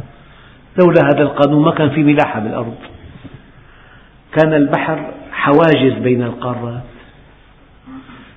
لولا 0.79 1.01
هذا 1.03 1.21
القانون 1.21 1.65
ما 1.65 1.71
كان 1.71 1.89
في 1.89 2.03
ملاحة 2.03 2.39
بالأرض. 2.39 2.75
كان 4.31 4.53
البحر 4.53 5.11
حواجز 5.31 5.93
بين 5.93 6.23
القارات. 6.23 6.83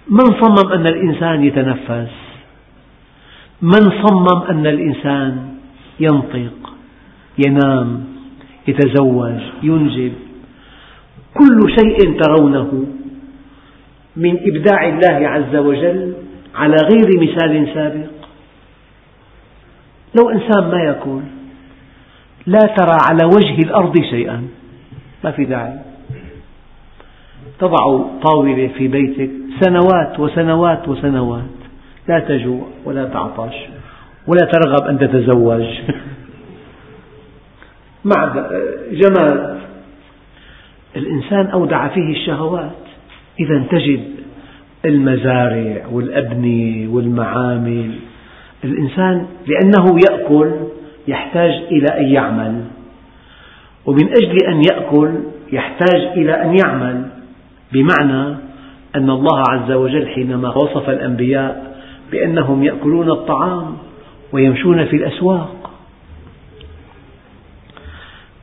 من 0.08 0.26
صمم 0.40 0.72
أن 0.72 0.86
الإنسان 0.86 1.44
يتنفس؟ 1.44 2.10
من 3.62 3.92
صمم 4.06 4.42
أن 4.50 4.66
الإنسان 4.66 5.54
ينطق 6.00 6.72
ينام 7.46 8.04
يتزوج 8.68 9.40
ينجب؟ 9.62 10.12
كل 11.34 11.58
شيء 11.78 12.20
ترونه 12.20 12.86
من 14.16 14.38
إبداع 14.46 14.88
الله 14.88 15.28
عز 15.28 15.56
وجل 15.56 16.14
على 16.54 16.76
غير 16.92 17.20
مثال 17.20 17.74
سابق. 17.74 18.10
لو 20.18 20.30
إنسان 20.30 20.70
ما 20.70 20.82
يأكل 20.82 21.20
لا 22.46 22.58
ترى 22.58 22.96
على 23.10 23.24
وجه 23.24 23.58
الأرض 23.64 23.94
شيئا. 24.10 24.48
ما 25.24 25.30
في 25.30 25.44
داعي. 25.44 25.78
تضع 27.58 28.04
طاولة 28.22 28.70
في 28.78 28.88
بيتك 28.88 29.30
سنوات 29.60 30.20
وسنوات 30.20 30.88
وسنوات. 30.88 31.60
لا 32.08 32.20
تجوع 32.20 32.66
ولا 32.84 33.04
تعطش 33.04 33.54
ولا 34.26 34.50
ترغب 34.52 34.88
أن 34.88 34.98
تتزوج. 34.98 35.64
مع 38.04 38.34
جمال 38.92 39.60
الإنسان 40.96 41.46
أودع 41.46 41.88
فيه 41.88 42.12
الشهوات. 42.12 42.80
إذا 43.40 43.64
تجد 43.70 44.19
المزارع 44.84 45.86
والأبنية 45.92 46.88
والمعامل. 46.88 47.94
الإنسان 48.64 49.26
لأنه 49.46 49.98
يأكل 50.10 50.52
يحتاج 51.08 51.50
إلى 51.50 51.86
أن 52.00 52.06
يعمل 52.06 52.64
ومن 53.86 54.08
أجل 54.08 54.38
أن 54.48 54.62
يأكل 54.72 55.20
يحتاج 55.52 56.00
إلى 56.00 56.42
أن 56.42 56.56
يعمل 56.64 57.06
بمعنى 57.72 58.36
أن 58.96 59.10
الله 59.10 59.42
عز 59.50 59.72
وجل 59.72 60.08
حينما 60.08 60.48
وصف 60.48 60.90
الأنبياء 60.90 61.76
بأنهم 62.12 62.62
يأكلون 62.62 63.10
الطعام 63.10 63.76
ويمشون 64.32 64.84
في 64.84 64.96
الأسواق. 64.96 65.70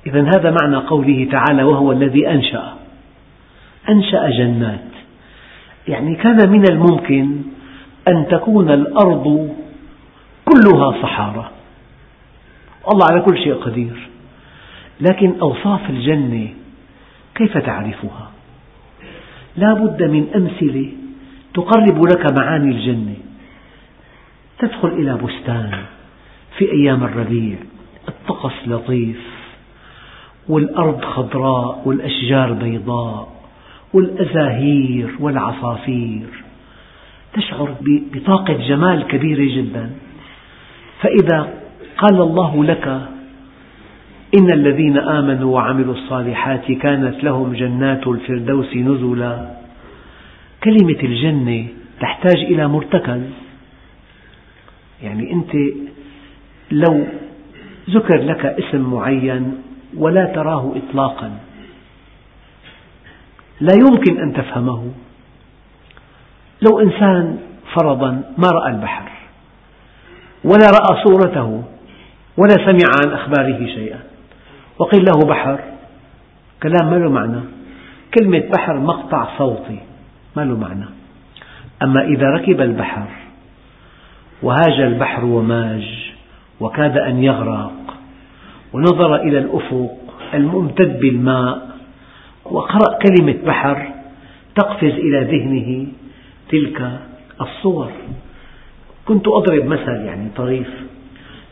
إذا 0.07 0.21
هذا 0.21 0.55
معنى 0.61 0.77
قوله 0.77 1.27
تعالى 1.31 1.63
وهو 1.63 1.91
الذي 1.91 2.29
أنشأ 2.29 2.73
أنشأ 3.89 4.29
جنات. 4.29 4.96
يعني 5.87 6.15
كان 6.15 6.49
من 6.49 6.63
الممكن 6.71 7.41
أن 8.07 8.27
تكون 8.31 8.69
الأرض 8.69 9.55
كلها 10.45 10.91
صحارى. 11.01 11.49
الله 12.91 13.05
على 13.11 13.21
كل 13.21 13.37
شيء 13.37 13.53
قدير. 13.53 14.09
لكن 15.01 15.39
أوصاف 15.41 15.89
الجنة 15.89 16.47
كيف 17.35 17.57
تعرفها؟ 17.57 18.31
لا 19.55 19.73
بد 19.73 20.03
من 20.03 20.27
أمثلة 20.35 20.91
تقرب 21.53 22.05
لك 22.05 22.39
معاني 22.39 22.71
الجنة. 22.71 23.15
تدخل 24.59 24.87
إلى 24.87 25.13
بستان 25.13 25.83
في 26.57 26.71
أيام 26.71 27.03
الربيع. 27.03 27.57
الطقس 28.07 28.53
لطيف 28.67 29.19
والأرض 30.49 31.05
خضراء 31.05 31.81
والأشجار 31.85 32.53
بيضاء. 32.53 33.36
والأزاهير 33.93 35.15
والعصافير. 35.19 36.27
تشعر 37.33 37.75
بطاقة 38.13 38.53
جمال 38.53 39.07
كبيرة 39.07 39.57
جدا. 39.57 39.89
فإذا 41.01 41.53
قال 41.97 42.21
الله 42.21 42.63
لك 42.63 42.87
إن 44.39 44.51
الذين 44.51 44.97
آمنوا 44.97 45.55
وعملوا 45.55 45.93
الصالحات 45.93 46.71
كانت 46.71 47.23
لهم 47.23 47.53
جنات 47.53 48.07
الفردوس 48.07 48.75
نزلا. 48.75 49.49
كلمة 50.63 50.99
الجنة 51.03 51.67
تحتاج 51.99 52.37
إلى 52.37 52.67
مرتكز. 52.67 53.21
يعني 55.03 55.33
أنت 55.33 55.51
لو 56.71 57.05
ذكر 57.89 58.23
لك 58.23 58.45
اسم 58.45 58.91
معين 58.93 59.53
ولا 59.97 60.25
تراه 60.25 60.75
إطلاقا. 60.75 61.31
لا 63.61 63.73
يمكن 63.73 64.21
أن 64.21 64.33
تفهمه. 64.33 64.91
لو 66.61 66.79
إنسان 66.79 67.37
فرضا 67.75 68.09
ما 68.37 68.47
رأى 68.51 68.71
البحر 68.71 69.09
ولا 70.43 70.67
رأى 70.67 71.03
صورته 71.03 71.63
ولا 72.37 72.55
سمع 72.55 72.87
عن 73.05 73.13
أخباره 73.13 73.65
شيئا 73.65 73.99
وقيل 74.79 75.05
له 75.05 75.27
بحر 75.27 75.59
كلام 76.63 76.91
ما 76.91 76.95
له 76.95 77.09
معنى. 77.09 77.41
كلمة 78.19 78.43
بحر 78.57 78.79
مقطع 78.79 79.37
صوتي 79.37 79.79
ما 80.35 80.41
له 80.41 80.57
معنى. 80.57 80.85
أما 81.83 82.01
إذا 82.01 82.25
ركب 82.29 82.61
البحر 82.61 83.07
وهاج 84.43 84.79
البحر 84.79 85.25
وماج 85.25 86.13
وكاد 86.59 86.97
أن 86.97 87.23
يغرق 87.23 87.73
ونظر 88.73 89.15
إلى 89.15 89.37
الأفق 89.37 89.97
الممتد 90.33 90.99
بالماء 90.99 91.76
وقرأ 92.51 92.99
كلمة 93.05 93.35
بحر 93.45 93.87
تقفز 94.55 94.93
إلى 94.93 95.19
ذهنه 95.19 95.87
تلك 96.49 96.99
الصور. 97.41 97.91
كنت 99.05 99.27
أضرب 99.27 99.65
مثل 99.65 100.05
يعني 100.05 100.29
طريف. 100.35 100.67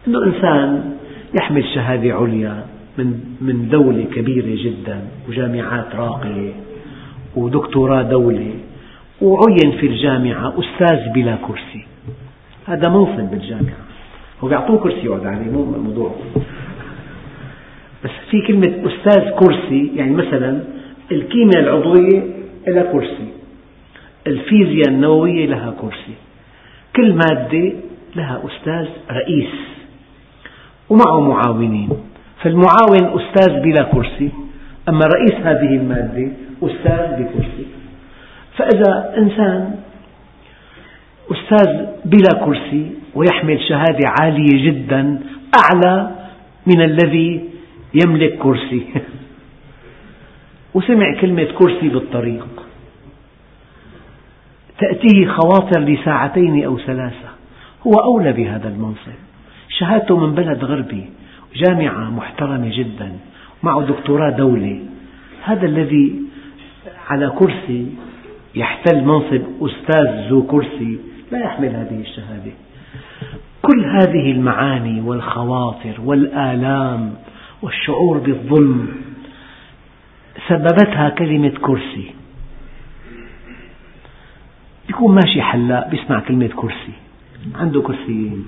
أنه 0.07 0.23
إنسان 0.23 0.97
يحمل 1.41 1.63
شهادة 1.75 2.13
عليا 2.13 2.65
من 2.97 3.19
من 3.41 3.69
دولة 3.69 4.03
كبيرة 4.03 4.63
جدا 4.63 5.01
وجامعات 5.29 5.95
راقية 5.95 6.53
ودكتوراه 7.35 8.01
دولة 8.01 8.53
وعين 9.21 9.71
في 9.79 9.87
الجامعة 9.87 10.53
أستاذ 10.59 11.13
بلا 11.13 11.35
كرسي. 11.35 11.85
هذا 12.65 12.89
منصب 12.89 13.31
بالجامعة. 13.31 13.85
هو 14.43 14.47
بيعطوه 14.47 14.77
كرسي 14.77 15.05
يقعد 15.05 15.25
عليه 15.25 15.51
مو 15.51 15.65
موضوع. 15.65 16.15
بس 18.03 18.11
في 18.31 18.41
كلمة 18.47 18.91
أستاذ 18.91 19.29
كرسي 19.29 19.91
يعني 19.95 20.11
مثلا 20.11 20.63
الكيمياء 21.11 21.59
العضوية 21.59 22.23
لها 22.67 22.83
كرسي. 22.91 23.27
الفيزياء 24.27 24.87
النووية 24.87 25.45
لها 25.45 25.73
كرسي. 25.81 26.15
كل 26.95 27.13
مادة 27.13 27.73
لها 28.15 28.41
أستاذ 28.45 28.87
رئيس. 29.11 29.53
ومعه 30.89 31.19
معاونين. 31.19 31.89
فالمعاون 32.43 33.21
أستاذ 33.21 33.61
بلا 33.61 33.83
كرسي. 33.83 34.29
أما 34.89 35.05
رئيس 35.15 35.33
هذه 35.33 35.75
المادة 35.75 36.31
أستاذ 36.63 37.23
بكرسي. 37.23 37.65
فإذا 38.57 39.13
إنسان 39.17 39.75
أستاذ 41.31 41.85
بلا 42.05 42.45
كرسي 42.45 42.91
ويحمل 43.15 43.59
شهادة 43.69 44.09
عالية 44.21 44.71
جدا 44.71 45.19
أعلى 45.59 46.11
من 46.65 46.81
الذي 46.81 47.49
يملك 47.93 48.37
كرسي. 48.37 48.83
وسمع 50.75 51.21
كلمة 51.21 51.43
كرسي 51.43 51.89
بالطريق. 51.89 52.47
تأتيه 54.79 55.27
خواطر 55.27 55.79
لساعتين 55.79 56.63
أو 56.65 56.77
ثلاثة. 56.77 57.29
هو 57.87 57.93
أولى 57.93 58.33
بهذا 58.33 58.67
المنصب. 58.67 59.19
شهادته 59.69 60.17
من 60.17 60.35
بلد 60.35 60.63
غربي 60.63 61.05
جامعة 61.55 62.09
محترمة 62.09 62.77
جدا 62.77 63.11
معه 63.63 63.81
دكتوراه 63.81 64.29
دولة 64.29 64.79
هذا 65.43 65.65
الذي 65.65 66.21
على 67.09 67.29
كرسي 67.29 67.87
يحتل 68.55 69.03
منصب 69.03 69.41
أستاذ 69.61 70.29
ذو 70.29 70.43
كرسي 70.43 70.99
لا 71.31 71.39
يحمل 71.39 71.69
هذه 71.69 72.01
الشهادة. 72.01 72.51
كل 73.61 73.85
هذه 73.85 74.31
المعاني 74.31 75.01
والخواطر 75.01 76.01
والآلام 76.05 77.13
والشعور 77.61 78.17
بالظلم 78.17 79.04
سببتها 80.47 81.09
كلمة 81.09 81.49
كرسي. 81.49 82.11
بيكون 84.87 85.15
ماشي 85.15 85.41
حلاق 85.41 85.89
بيسمع 85.89 86.19
كلمة 86.19 86.47
كرسي. 86.55 86.93
عنده 87.55 87.81
كرسيين. 87.81 88.45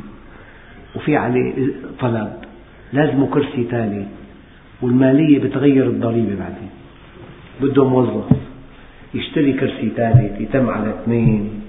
وفي 0.95 1.17
عليه 1.17 1.53
طلب. 1.99 2.33
لازمه 2.93 3.27
كرسي 3.27 3.63
ثالث 3.63 4.07
والمالية 4.81 5.39
بتغير 5.39 5.87
الضريبة 5.87 6.35
بعدين. 6.35 6.69
بده 7.61 7.89
موظف 7.89 8.29
يشتري 9.13 9.53
كرسي 9.53 9.89
ثالث 9.95 10.41
يتم 10.41 10.69
على 10.69 10.89
اثنين. 10.89 11.61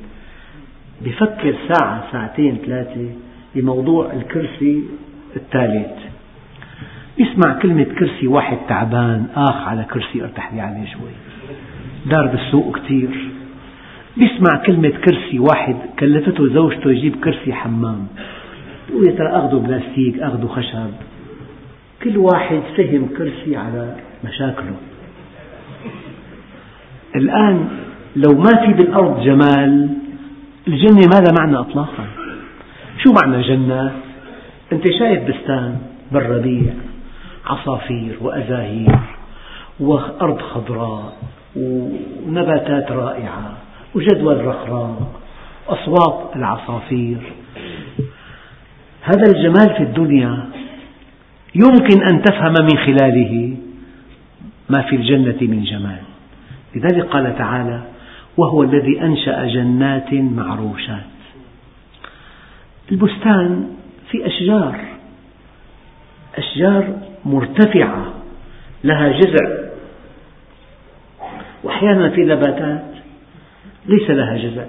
بفكر 1.01 1.55
ساعة 1.69 2.13
ساعتين 2.13 2.59
ثلاثة 2.67 3.11
بموضوع 3.55 4.13
الكرسي 4.13 4.83
الثالث 5.37 6.08
يسمع 7.19 7.59
كلمة 7.63 7.85
كرسي 7.85 8.27
واحد 8.27 8.59
تعبان 8.69 9.27
آخ 9.37 9.69
على 9.69 9.85
كرسي 9.85 10.23
أرتاح 10.23 10.55
لي 10.55 10.61
عليه 10.61 10.87
شوي. 10.87 11.11
دار 12.07 12.27
بالسوق 12.27 12.79
كثير 12.79 13.31
يسمع 14.17 14.63
كلمة 14.67 14.89
كرسي 14.89 15.39
واحد 15.39 15.77
كلفته 15.99 16.49
زوجته 16.55 16.91
يجيب 16.91 17.25
كرسي 17.25 17.53
حمام. 17.53 18.07
يقول 18.91 19.07
يا 19.07 19.13
ترى 19.13 19.29
أخذه 19.29 19.57
بلاستيك 19.57 20.19
أخذه 20.19 20.47
خشب. 20.47 20.91
كل 22.03 22.17
واحد 22.17 22.61
فهم 22.77 23.09
كرسي 23.19 23.57
على 23.57 23.97
مشاكله. 24.25 24.77
الآن 27.17 27.69
لو 28.17 28.39
ما 28.39 28.67
في 28.67 28.73
بالأرض 28.73 29.21
جمال 29.21 29.89
الجنة 30.69 31.07
ما 31.15 31.21
لها 31.21 31.35
معنى 31.41 31.57
إطلاقا؟ 31.57 32.07
شو 33.05 33.13
معنى 33.13 33.43
جنة؟ 33.43 33.93
أنت 34.73 34.85
شايف 34.99 35.23
بستان 35.29 35.77
بالربيع. 36.13 36.73
عصافير 37.49 38.17
وأزاهير 38.21 38.99
وأرض 39.81 40.41
خضراء 40.41 41.17
ونباتات 41.57 42.93
رائعة 42.93 43.53
وجدول 43.95 44.47
رخراء 44.47 45.13
أصوات 45.69 46.37
العصافير. 46.37 47.19
هذا 49.03 49.23
الجمال 49.35 49.77
في 49.77 49.83
الدنيا 49.83 50.49
يمكن 51.55 52.03
أن 52.13 52.23
تفهم 52.23 52.55
من 52.63 52.79
خلاله 52.79 53.57
ما 54.71 54.83
في 54.83 54.97
الجنة 54.97 55.39
من 55.41 55.65
جمال. 55.65 56.01
لذلك 56.75 57.07
قال 57.07 57.39
تعالى 57.39 57.83
وهو 58.37 58.63
الذي 58.63 59.03
أنشأ 59.03 59.47
جنات 59.47 60.15
معروشات. 60.15 61.09
البستان 62.93 63.69
في 64.11 64.27
أشجار 64.27 64.81
أشجار 66.39 67.08
مرتفعة 67.29 68.15
لها 68.85 69.09
جذع. 69.09 69.69
وأحيانا 71.65 72.11
في 72.11 72.25
نباتات 72.25 72.85
ليس 73.87 74.11
لها 74.11 74.37
جذع 74.37 74.65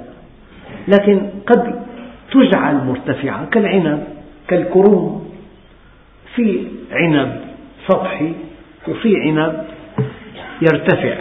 لكن 0.87 1.29
قد 1.47 1.85
تجعل 2.31 2.75
مرتفعة 2.75 3.45
كالعنب 3.45 4.03
كالكروم. 4.47 5.29
في 6.35 6.67
عنب 6.91 7.41
سطحي 7.87 8.33
وفي 8.87 9.15
عنب 9.15 9.65
يرتفع 10.61 11.17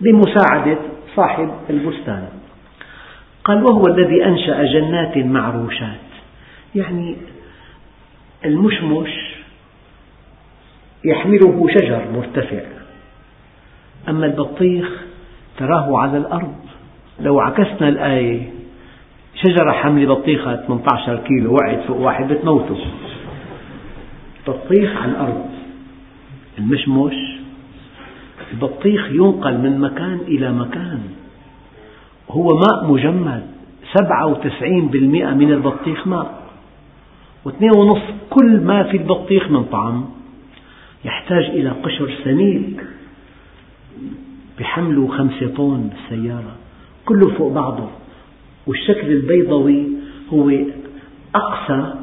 بمساعدة 0.00 0.78
صاحب 1.16 1.50
البستان. 1.70 2.28
قال 3.44 3.64
وهو 3.64 3.86
الذي 3.86 4.24
أنشأ 4.24 4.64
جنات 4.64 5.16
معروشات. 5.16 6.08
يعني 6.74 7.16
المشمش 8.44 9.31
يحمله 11.04 11.66
شجر 11.78 12.04
مرتفع. 12.14 12.60
أما 14.08 14.26
البطيخ 14.26 14.88
تراه 15.58 15.98
على 15.98 16.18
الأرض. 16.18 16.54
لو 17.20 17.40
عكسنا 17.40 17.88
الآية 17.88 18.50
شجرة 19.34 19.72
حاملة 19.72 20.14
بطيخة 20.14 20.56
18 20.56 21.16
كيلو 21.16 21.54
وقعت 21.54 21.84
فوق 21.86 22.00
واحد 22.00 22.32
بتموته. 22.32 22.76
بطيخ 24.48 24.96
على 25.02 25.10
الأرض. 25.10 25.46
المشمش 26.58 27.14
البطيخ 28.52 29.10
ينقل 29.10 29.58
من 29.58 29.80
مكان 29.80 30.18
إلى 30.28 30.52
مكان. 30.52 31.00
هو 32.30 32.46
ماء 32.46 32.92
مجمد 32.92 33.46
سبعة 33.94 34.26
وتسعين 34.26 34.88
بالمئة 34.88 35.30
من 35.30 35.52
البطيخ 35.52 36.06
ماء. 36.06 36.42
واثنين 37.44 37.70
ونصف 37.76 38.14
كل 38.30 38.60
ما 38.60 38.82
في 38.82 38.96
البطيخ 38.96 39.50
من 39.50 39.64
طعم. 39.64 40.21
يحتاج 41.04 41.44
إلى 41.44 41.70
قشر 41.70 42.14
سميك 42.24 42.84
بحمله 44.58 45.08
خمسة 45.08 45.54
طن 45.56 45.90
بالسيارة 45.90 46.56
كله 47.04 47.34
فوق 47.34 47.52
بعضه. 47.52 47.88
والشكل 48.66 49.06
البيضوي 49.06 49.86
هو 50.32 50.52
أقصى 51.34 51.94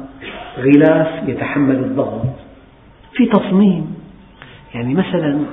غلاف 0.58 1.28
يتحمل 1.28 1.76
الضغط 1.76 2.26
في 3.12 3.26
تصميم 3.26 3.94
يعني 4.74 4.94
مثلا 4.94 5.46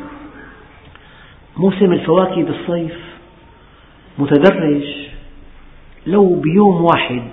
موسم 1.57 1.93
الفواكه 1.93 2.43
بالصيف 2.43 2.97
متدرج 4.19 4.83
لو 6.07 6.35
بيوم 6.35 6.83
واحد 6.83 7.23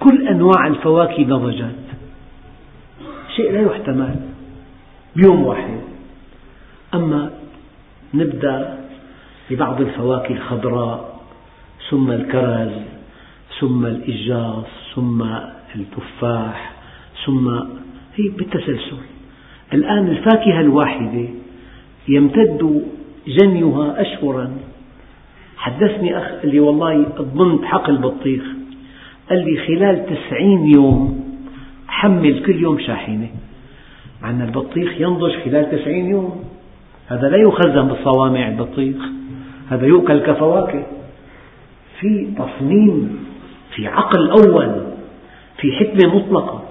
كل 0.00 0.28
أنواع 0.28 0.66
الفواكه 0.66 1.22
نضجت 1.22 1.84
شيء 3.36 3.52
لا 3.52 3.60
يحتمل. 3.60 4.33
بيوم 5.16 5.42
واحد. 5.42 5.80
أما 6.94 7.30
نبدأ 8.14 8.78
ببعض 9.50 9.80
الفواكه 9.80 10.32
الخضراء 10.32 11.20
ثم 11.90 12.10
الكرز 12.10 12.72
ثم 13.60 13.86
الإجاص 13.86 14.66
ثم 14.94 15.22
التفاح 15.74 16.72
ثم 17.26 17.48
هي 18.16 18.28
بالتسلسل. 18.28 18.96
الآن 19.72 20.08
الفاكهة 20.08 20.60
الواحدة 20.60 21.28
يمتد 22.08 22.84
جنيها 23.28 24.00
أشهرا. 24.00 24.56
حدثني 25.56 26.18
أخ 26.18 26.24
قال 26.24 26.50
لي 26.50 26.60
والله 26.60 27.04
ضمنت 27.18 27.64
حقل 27.64 27.96
بطيخ 27.96 28.42
قال 29.30 29.44
لي 29.44 29.56
خلال 29.66 30.06
تسعين 30.06 30.66
يوم 30.74 31.24
حمل 31.88 32.42
كل 32.46 32.56
يوم 32.62 32.78
شاحنة. 32.78 33.28
أن 34.24 34.42
البطيخ 34.42 35.00
ينضج 35.00 35.32
خلال 35.44 35.70
تسعين 35.70 36.06
يوم. 36.06 36.44
هذا 37.08 37.28
لا 37.28 37.36
يخزن 37.36 37.88
بالصوامع 37.88 38.48
البطيخ 38.48 38.96
هذا 39.70 39.86
يؤكل 39.86 40.18
كفواكه. 40.18 40.82
في 42.00 42.28
تصميم 42.38 43.26
في 43.74 43.86
عقل 43.86 44.30
أول 44.30 44.82
في 45.60 45.72
حكمة 45.72 46.16
مطلقة. 46.16 46.62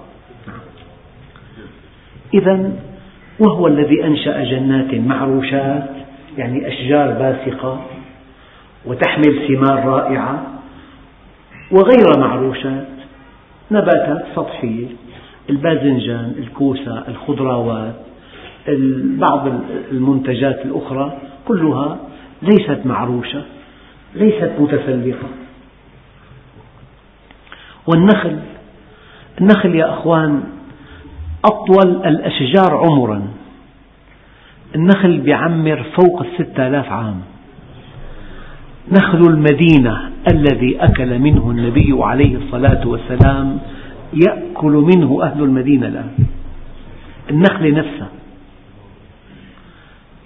إذا 2.34 2.72
وهو 3.38 3.66
الذي 3.66 4.04
أنشأ 4.04 4.44
جنات 4.44 4.94
معروشات 4.94 5.90
يعني 6.38 6.68
أشجار 6.68 7.10
باسقة 7.10 7.80
وتحمل 8.86 9.48
ثمار 9.48 9.84
رائعة 9.86 10.46
وغير 11.70 12.18
معروشات 12.18 12.86
نباتات 13.70 14.24
سطحية. 14.36 14.86
الباذنجان 15.50 16.34
الكوسة 16.38 17.04
الخضروات 17.08 17.94
بعض 19.18 19.48
المنتجات 19.90 20.64
الأخرى 20.64 21.18
كلها 21.48 21.98
ليست 22.42 22.80
معروشة 22.84 23.42
ليست 24.14 24.52
متسلقة. 24.58 25.28
والنخل 27.86 28.38
النخل 29.40 29.74
يا 29.74 29.90
أخوان 29.90 30.42
أطول 31.44 32.06
الأشجار 32.06 32.76
عمرا. 32.76 33.28
النخل 34.74 35.28
يعمر 35.28 35.82
فوق 35.82 36.22
الستة 36.22 36.68
آلاف 36.68 36.92
عام. 36.92 37.20
نخل 38.92 39.18
المدينة 39.18 40.10
الذي 40.32 40.76
أكل 40.80 41.18
منه 41.18 41.50
النبي 41.50 41.96
عليه 42.00 42.36
الصلاة 42.36 42.88
والسلام 42.88 43.58
يأكل 44.12 44.72
منه 44.94 45.22
أهل 45.22 45.42
المدينة 45.42 45.86
الآن. 45.86 46.10
النخلة 47.30 47.70
نفسها 47.70 48.08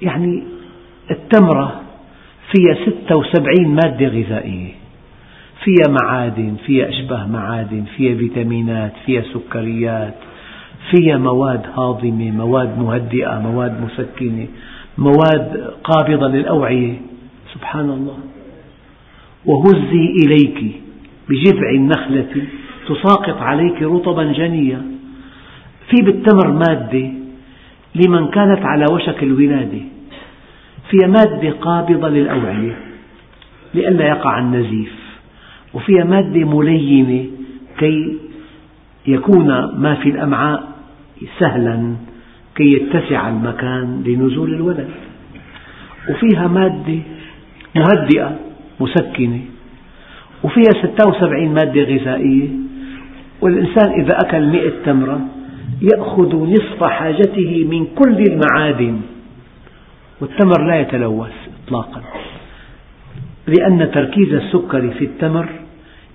يعني 0.02 0.42
التمرة 1.10 1.80
فيها 2.52 2.74
ستة 2.86 3.16
وسبعين 3.16 3.68
مادة 3.68 4.08
غذائية. 4.08 4.72
فيها 5.64 5.96
معادن 6.02 6.54
فيها 6.66 6.88
أشباه 6.88 7.26
معادن 7.26 7.84
فيها 7.96 8.16
فيتامينات 8.16 8.92
فيها 9.06 9.22
سكريات 9.34 10.14
فيها 10.90 11.18
مواد 11.18 11.66
هاضمة 11.76 12.30
مواد 12.30 12.78
مهدئة 12.78 13.40
مواد 13.40 13.80
مسكنة 13.82 14.46
مواد 14.98 15.74
قابضة 15.84 16.28
للأوعية. 16.28 16.94
سبحان 17.54 17.90
الله. 17.90 18.18
وهزي 19.46 20.14
إليك 20.24 20.80
بجذع 21.28 21.70
النخلة 21.70 22.46
تساقط 22.88 23.42
عليك 23.42 23.82
رطبا 23.82 24.24
جنيا 24.32 24.82
في 25.88 26.02
بالتمر 26.02 26.52
مادة 26.52 27.10
لمن 27.94 28.28
كانت 28.28 28.64
على 28.64 28.84
وشك 28.92 29.22
الولادة. 29.22 29.80
فيها 30.90 31.08
مادة 31.08 31.50
قابضة 31.50 32.08
للأوعية 32.08 32.76
لئلا 33.74 34.08
يقع 34.08 34.38
النزيف. 34.38 34.92
وفيها 35.74 36.04
مادة 36.04 36.44
ملينة 36.44 37.26
كي 37.78 38.18
يكون 39.06 39.48
ما 39.80 39.94
في 39.94 40.08
الأمعاء 40.08 40.68
سهلا 41.38 41.96
كي 42.54 42.72
يتسع 42.72 43.28
المكان 43.28 44.02
لنزول 44.06 44.54
الولد. 44.54 44.88
وفيها 46.10 46.46
مادة 46.48 46.98
مهدئة 47.76 48.38
مسكنة. 48.80 49.40
وفيها 50.44 50.72
76 50.82 51.48
مادة 51.48 51.82
غذائية. 51.82 52.67
والإنسان 53.40 54.00
إذا 54.00 54.16
أكل 54.24 54.46
مئة 54.46 54.72
تمرة 54.84 55.20
يأخذ 55.82 56.36
نصف 56.36 56.84
حاجته 56.84 57.66
من 57.70 57.86
كل 57.86 58.22
المعادن 58.30 59.00
والتمر 60.20 60.66
لا 60.66 60.80
يتلوث 60.80 61.32
إطلاقا. 61.64 62.02
لأن 63.46 63.90
تركيز 63.90 64.34
السكر 64.34 64.90
في 64.90 65.04
التمر 65.04 65.48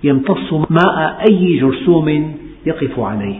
يمتص 0.04 0.52
ماء 0.52 1.22
أي 1.30 1.56
جرثوم 1.56 2.36
يقف 2.66 3.00
عليه 3.00 3.38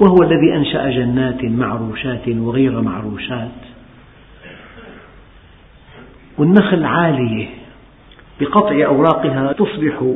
وهو 0.00 0.16
الذي 0.22 0.56
أنشأ 0.56 0.90
جنات 0.90 1.44
معروشات 1.44 2.28
وغير 2.28 2.80
معروشات. 2.80 3.48
والنخل 6.38 6.84
عالية 6.84 7.46
بقطع 8.40 8.84
أوراقها 8.86 9.52
تصبح 9.52 10.14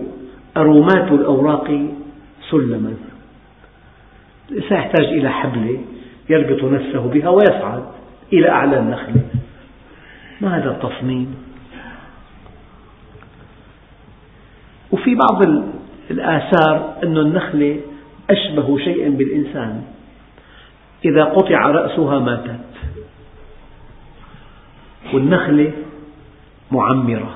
أرومات 0.57 1.13
الأوراق 1.13 1.87
سلما 2.51 2.95
الإنسان 4.51 4.79
يحتاج 4.79 5.05
إلى 5.05 5.31
حبلة 5.31 5.81
يربط 6.29 6.65
نفسه 6.65 7.01
بها 7.01 7.29
ويصعد 7.29 7.85
إلى 8.33 8.51
أعلى 8.51 8.79
النخلة 8.79 9.23
ما 10.41 10.59
هذا 10.59 10.71
التصميم؟ 10.71 11.35
وفي 14.93 15.15
بعض 15.15 15.43
الآثار 16.11 16.97
أن 17.03 17.19
النخلة 17.19 17.81
أشبه 18.31 18.79
شيء 18.79 19.11
بالإنسان. 19.11 19.83
إذا 21.05 21.25
قطع 21.25 21.67
رأسها 21.67 22.19
ماتت. 22.19 22.61
والنخلة 25.15 25.73
معمرة. 26.73 27.35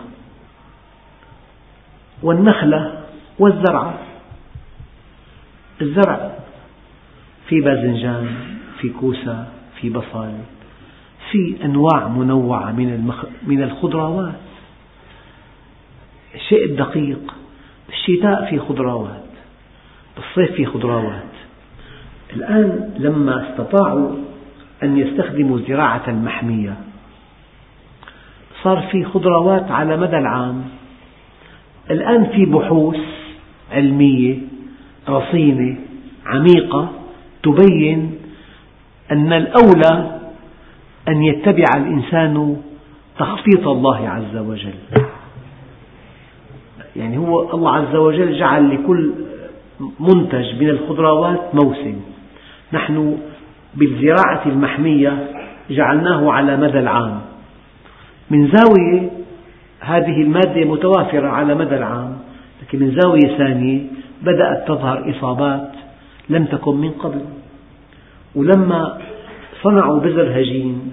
والنخلة 2.22 3.00
والزرع. 3.38 3.94
الزرع. 5.80 6.30
في 7.48 7.60
باذنجان 7.60 8.34
في 8.80 8.88
كوسة 8.88 9.46
في 9.80 9.90
بصل 9.90 10.32
في 11.30 11.56
أنواع 11.64 12.08
منوعة 12.08 12.72
من 12.72 13.12
من 13.46 13.62
الخضروات. 13.62 14.34
الشيء 16.34 16.64
الدقيق 16.64 17.34
بالشتاء 17.88 18.50
في 18.50 18.58
خضروات 18.58 19.24
بالصيف 20.16 20.56
في 20.56 20.66
خضروات. 20.66 21.22
الآن 22.32 22.94
لما 22.98 23.50
استطاعوا 23.50 24.16
أن 24.82 24.98
يستخدموا 24.98 25.58
الزراعة 25.58 26.02
المحمية 26.08 26.76
صار 28.62 28.88
في 28.92 29.04
خضروات 29.04 29.70
على 29.70 29.96
مدى 29.96 30.18
العام. 30.18 30.64
الآن 31.90 32.26
في 32.26 32.44
بحوث 32.44 33.00
علمية 33.72 34.49
رصينة 35.10 35.76
عميقة 36.26 36.88
تبين 37.42 38.14
أن 39.12 39.32
الأولى 39.32 40.20
أن 41.08 41.22
يتبع 41.22 41.64
الإنسان 41.76 42.56
تخطيط 43.18 43.68
الله 43.68 44.08
عز 44.08 44.36
وجل. 44.36 44.74
يعني 46.96 47.18
هو 47.18 47.54
الله 47.54 47.74
عز 47.74 47.96
وجل 47.96 48.38
جعل 48.38 48.74
لكل 48.74 49.12
منتج 50.00 50.54
من 50.60 50.68
الخضروات 50.68 51.54
موسم. 51.54 52.00
نحن 52.72 53.18
بالزراعة 53.74 54.42
المحمية 54.46 55.26
جعلناه 55.70 56.32
على 56.32 56.56
مدى 56.56 56.78
العام. 56.78 57.20
من 58.30 58.50
زاوية 58.52 59.10
هذه 59.80 60.22
المادة 60.22 60.64
متوافرة 60.64 61.28
على 61.28 61.54
مدى 61.54 61.76
العام 61.76 62.18
لكن 62.62 62.78
من 62.78 63.00
زاوية 63.00 63.38
ثانية 63.38 63.80
بدأت 64.22 64.68
تظهر 64.68 65.11
إصابات 65.11 65.70
لم 66.28 66.44
تكن 66.44 66.76
من 66.76 66.90
قبل. 66.90 67.20
ولما 68.35 68.98
صنعوا 69.62 70.00
بذر 70.00 70.40
هجين 70.40 70.92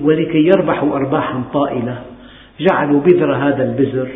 ولكي 0.00 0.38
يربحوا 0.38 0.96
أرباحا 0.96 1.42
طائلة 1.52 2.02
جعلوا 2.60 3.00
بذر 3.00 3.34
هذا 3.34 3.64
البذر 3.64 4.08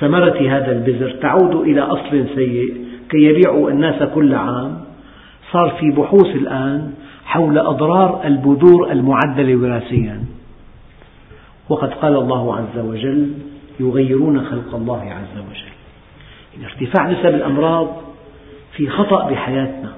ثمرة 0.00 0.56
هذا 0.56 0.72
البذر 0.72 1.10
تعود 1.10 1.54
إلى 1.54 1.80
أصل 1.80 2.26
سيء 2.34 2.74
كي 3.10 3.18
يبيعوا 3.18 3.70
الناس 3.70 4.02
كل 4.02 4.34
عام. 4.34 4.80
صار 5.52 5.70
في 5.80 5.90
بحوث 5.90 6.36
الآن 6.36 6.92
حول 7.24 7.58
أضرار 7.58 8.20
البذور 8.24 8.92
المعدلة 8.92 9.56
وراثيا. 9.56 10.24
وقد 11.68 11.94
قال 11.94 12.16
الله 12.16 12.56
عز 12.56 12.78
وجل 12.78 13.32
يغيرون 13.80 14.44
خلق 14.44 14.74
الله 14.74 15.00
عز 15.02 15.38
وجل. 15.38 15.67
ارتفاع 16.64 17.10
نسب 17.10 17.34
الأمراض 17.34 17.96
في 18.76 18.88
خطأ 18.88 19.30
بحياتنا. 19.30 19.92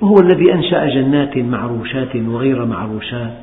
وهو 0.00 0.14
الذي 0.20 0.52
أنشأ 0.52 0.86
جنات 0.86 1.36
معروشات 1.36 2.16
وغير 2.16 2.64
معروشات 2.64 3.42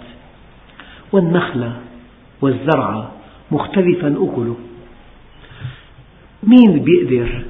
والنخل 1.11 1.71
والزرع 2.41 3.09
مختلفا 3.51 4.07
أكله. 4.07 4.55
مين 6.43 6.83
بيقدر 6.83 7.43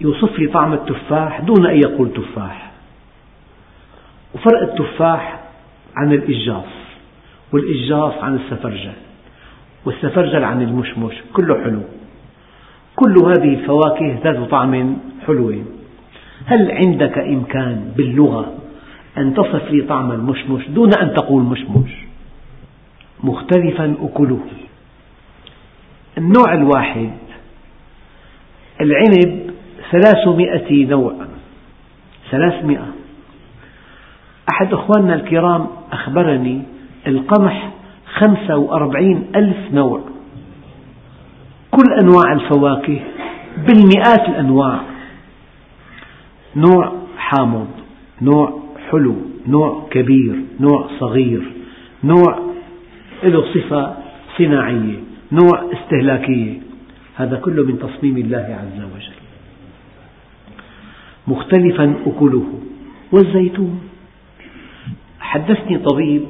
يوصف 0.00 0.38
لي 0.38 0.46
طعم 0.46 0.72
التفاح 0.72 1.40
دون 1.40 1.66
أن 1.66 1.76
يقول 1.76 2.12
تفاح؟ 2.12 2.70
وفرق 4.34 4.62
التفاح 4.62 5.40
عن 5.96 6.12
الإجاص 6.12 6.64
والإجاص 7.52 8.14
عن 8.22 8.34
السفرجل 8.34 8.92
والسفرجل 9.84 10.44
عن 10.44 10.62
المشمش 10.62 11.14
كله 11.32 11.64
حلو. 11.64 11.82
كل 12.96 13.14
هذه 13.26 13.54
الفواكه 13.54 14.18
ذات 14.24 14.50
طعم 14.50 14.96
حلو 15.26 15.54
هل 16.46 16.70
عندك 16.70 17.18
إمكان 17.18 17.92
باللغة 17.96 18.54
أن 19.18 19.34
تصف 19.34 19.70
لي 19.70 19.82
طعم 19.82 20.12
المشمش 20.12 20.68
دون 20.68 20.90
أن 20.94 21.14
تقول 21.14 21.42
مشمش؟ 21.42 21.90
مختلفا 23.24 23.94
أكله. 24.02 24.40
النوع 26.18 26.54
الواحد 26.54 27.10
العنب 28.80 29.50
ثلاثمائة 29.90 30.86
نوع. 30.86 31.14
ثلاثمائة. 32.30 32.86
أحد 34.52 34.72
أخواننا 34.72 35.14
الكرام 35.14 35.66
أخبرني 35.92 36.62
القمح 37.06 37.70
خمسة 38.06 38.56
وأربعين 38.56 39.26
ألف 39.36 39.72
نوع. 39.72 40.13
كل 41.76 41.92
أنواع 42.02 42.32
الفواكه 42.32 43.00
بالمئات 43.66 44.28
الأنواع. 44.28 44.80
نوع 46.56 46.92
حامض 47.18 47.68
نوع 48.22 48.62
حلو 48.90 49.16
نوع 49.46 49.88
كبير 49.90 50.34
نوع 50.60 50.88
صغير 51.00 51.42
نوع 52.04 52.38
له 53.22 53.44
صفة 53.54 53.96
صناعية 54.38 54.98
نوع 55.32 55.72
استهلاكية. 55.72 56.60
هذا 57.16 57.36
كله 57.36 57.64
من 57.66 57.78
تصميم 57.78 58.16
الله 58.16 58.58
عز 58.60 58.80
وجل. 58.94 59.18
مختلفا 61.26 61.94
أكله. 62.06 62.48
والزيتون. 63.12 63.80
حدثني 65.20 65.78
طبيب 65.78 66.22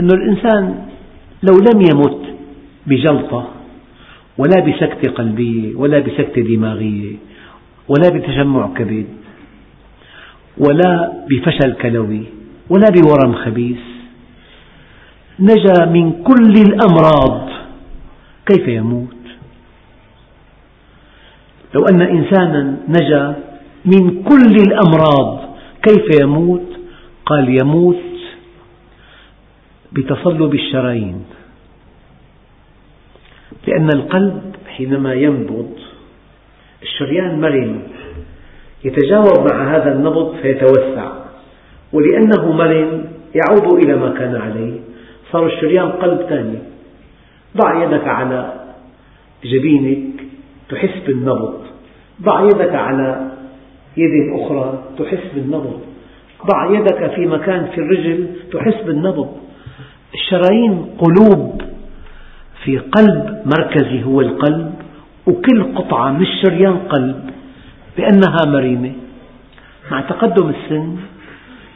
أن 0.00 0.06
الإنسان 0.06 0.86
لو 1.42 1.54
لم 1.58 1.80
يمت 1.80 2.22
بجلطة 2.86 3.61
ولا 4.42 4.58
بسكتة 4.66 5.12
قلبية 5.12 5.74
ولا 5.76 5.98
بسكتة 5.98 6.42
دماغية 6.42 7.16
ولا 7.88 8.08
بتجمع 8.14 8.74
كبد 8.76 9.06
ولا 10.58 11.12
بفشل 11.30 11.72
كلوي 11.72 12.24
ولا 12.70 12.88
بورم 12.96 13.34
خبيث. 13.34 13.82
نجا 15.40 15.86
من 15.86 16.12
كل 16.22 16.54
الأمراض. 16.66 17.48
كيف 18.46 18.68
يموت؟ 18.68 19.22
لو 21.74 21.86
أن 21.92 22.02
إنسانا 22.02 22.76
نجا 22.88 23.24
من 23.84 24.22
كل 24.22 24.54
الأمراض 24.66 25.30
كيف 25.82 26.20
يموت؟ 26.22 26.68
قال 27.26 27.58
يموت 27.62 27.96
بتصلب 29.92 30.54
الشرايين. 30.54 31.24
لأن 33.66 33.88
القلب 33.94 34.42
حينما 34.66 35.14
ينبض 35.14 35.70
الشريان 36.82 37.40
مرن 37.40 37.82
يتجاوب 38.84 39.52
مع 39.52 39.76
هذا 39.76 39.92
النبض 39.94 40.36
فيتوسع. 40.42 41.12
ولأنه 41.92 42.52
مرن 42.52 43.04
يعود 43.34 43.84
إلى 43.84 43.96
ما 43.96 44.14
كان 44.18 44.36
عليه 44.36 44.80
صار 45.32 45.46
الشريان 45.46 45.88
قلب 45.88 46.22
ثاني 46.28 46.58
ضع 47.56 47.84
يدك 47.84 48.08
على 48.08 48.52
جبينك 49.44 50.20
تحس 50.68 51.06
بالنبض. 51.06 51.60
ضع 52.22 52.44
يدك 52.44 52.74
على 52.74 53.30
يد 53.96 54.40
أخرى 54.40 54.84
تحس 54.98 55.34
بالنبض. 55.34 55.80
ضع 56.46 56.78
يدك 56.78 57.14
في 57.14 57.26
مكان 57.26 57.66
في 57.66 57.78
الرجل 57.78 58.26
تحس 58.52 58.82
بالنبض. 58.86 59.36
الشرايين 60.14 60.86
قلوب 60.98 61.62
في 62.64 62.78
قلب 62.78 63.42
مركزي 63.46 64.04
هو 64.04 64.20
القلب 64.20 64.74
وكل 65.26 65.74
قطعة 65.74 66.12
من 66.12 66.22
الشريان 66.22 66.78
قلب 66.78 67.30
لأنها 67.98 68.46
مريمة. 68.46 68.92
مع 69.90 70.00
تقدم 70.00 70.48
السن 70.48 70.96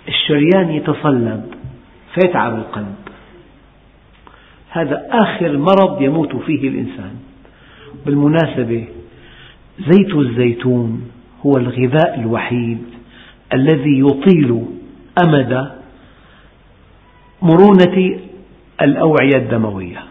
الشريان 0.09 0.71
يتصلب 0.71 1.45
فيتعب 2.15 2.55
القلب. 2.55 2.95
هذا 4.71 5.07
آخر 5.11 5.59
مرض 5.59 6.03
يموت 6.03 6.37
فيه 6.37 6.69
الإنسان. 6.69 7.15
بالمناسبة 8.07 8.89
زيت 9.89 10.15
الزيتون 10.15 11.11
هو 11.47 11.53
الغذاء 11.57 12.21
الوحيد 12.21 12.79
الذي 13.53 14.01
يطيل 14.01 14.65
أمد 15.25 15.73
مرونة 17.43 18.19
الأوعية 18.83 19.37
الدموية. 19.37 20.06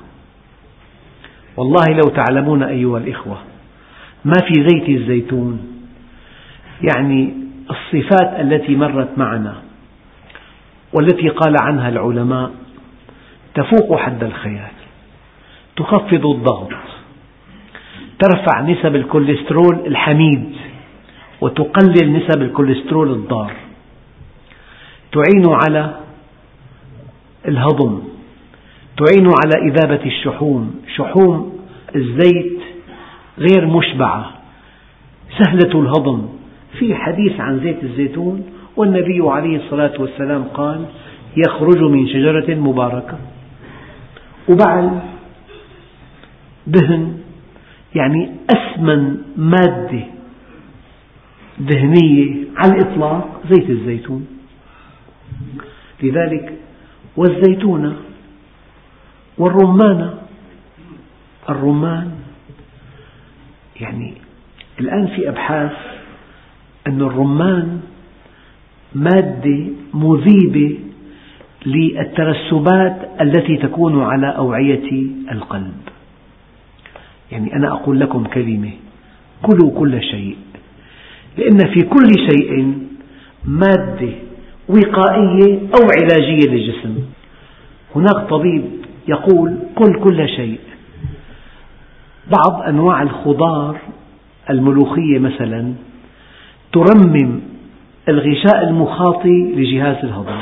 والله 1.58 1.86
لو 1.88 2.10
تعلمون 2.10 2.64
أيها 2.64 2.98
الإخوة 2.98 3.38
ما 4.26 4.34
في 4.48 4.68
زيت 4.68 4.90
الزيتون 4.90 5.68
يعني 6.82 7.34
الصفات 7.70 8.40
التي 8.40 8.76
مرت 8.76 9.10
معنا 9.18 9.56
والتي 10.94 11.30
قال 11.30 11.56
عنها 11.62 11.90
العلماء 11.90 12.52
تفوق 13.56 14.00
حد 14.00 14.24
الخيال 14.24 14.72
تخفض 15.76 16.26
الضغط 16.26 16.70
ترفع 18.20 18.62
نسب 18.62 18.96
الكوليسترول 18.96 19.88
الحميد 19.88 20.56
وتقلل 21.42 22.14
نسب 22.14 22.42
الكوليسترول 22.42 23.12
الضار 23.12 23.54
تعين 25.12 25.44
على 25.66 25.96
الهضم. 27.48 28.15
تعين 28.98 29.28
على 29.28 29.72
إذابة 29.72 30.06
الشحوم 30.06 30.76
شحوم 30.96 31.60
الزيت 31.96 32.60
غير 33.38 33.68
مشبعة 33.68 34.32
سهلة 35.38 35.80
الهضم. 35.82 36.30
في 36.80 36.96
حديث 36.96 37.40
عن 37.40 37.60
زيت 37.60 37.84
الزيتون 37.84 38.44
والنبي 38.76 39.20
عليه 39.22 39.58
الصلاة 39.58 40.02
والسلام 40.02 40.44
قال 40.44 40.86
يخرج 41.38 41.82
من 41.84 42.08
شجرة 42.08 42.56
مباركة. 42.56 43.18
وبعل 44.50 45.00
دهن 46.68 47.18
يعني 47.96 48.32
أثمن 48.50 49.18
مادة 49.38 50.04
دهنية 51.60 52.36
على 52.58 52.72
الإطلاق 52.72 53.42
زيت 53.52 53.70
الزيتون. 53.70 54.28
لذلك 56.04 56.54
والزيتون 57.18 57.96
والرمان. 59.38 60.14
الرمان. 61.50 62.12
يعني 63.82 64.14
الآن 64.80 65.08
في 65.08 65.30
أبحاث 65.30 65.72
أن 66.88 67.02
الرمان 67.02 67.82
مادة 68.96 69.66
مذيبة 69.94 70.80
للترسبات 71.66 73.10
التي 73.22 73.58
تكون 73.58 74.04
على 74.04 74.38
أوعية 74.38 74.92
القلب. 75.32 75.78
يعني 77.32 77.56
أنا 77.56 77.68
أقول 77.74 78.00
لكم 78.00 78.24
كلمة 78.24 78.72
كلوا 79.42 79.80
كل 79.80 80.02
شيء. 80.02 80.38
لأن 81.38 81.58
في 81.74 81.82
كل 81.82 82.12
شيء 82.30 82.78
مادة 83.46 84.14
وقائية 84.70 85.60
أو 85.60 85.88
علاجية 85.98 86.50
للجسم. 86.50 86.96
هناك 87.96 88.30
طبيب 88.30 88.85
يقول 89.08 89.58
كل 89.76 90.00
كل 90.04 90.30
شيء. 90.30 90.60
بعض 92.28 92.62
أنواع 92.62 93.02
الخضار 93.02 93.78
الملوخية 94.50 95.20
مثلا 95.20 95.74
ترمم 96.74 97.42
الغشاء 98.10 98.64
المخاطي 98.68 99.54
لجهاز 99.56 100.06
الهضم. 100.06 100.42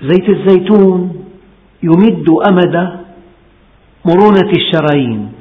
زيت 0.00 0.28
الزيتون 0.28 1.24
يمد 1.82 2.26
أمد 2.48 3.00
مرونة 4.04 4.50
الشرايين. 4.56 5.32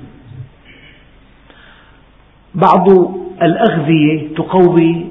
بعض 2.56 2.90
الأغذية 3.42 4.36
تقوي 4.36 5.06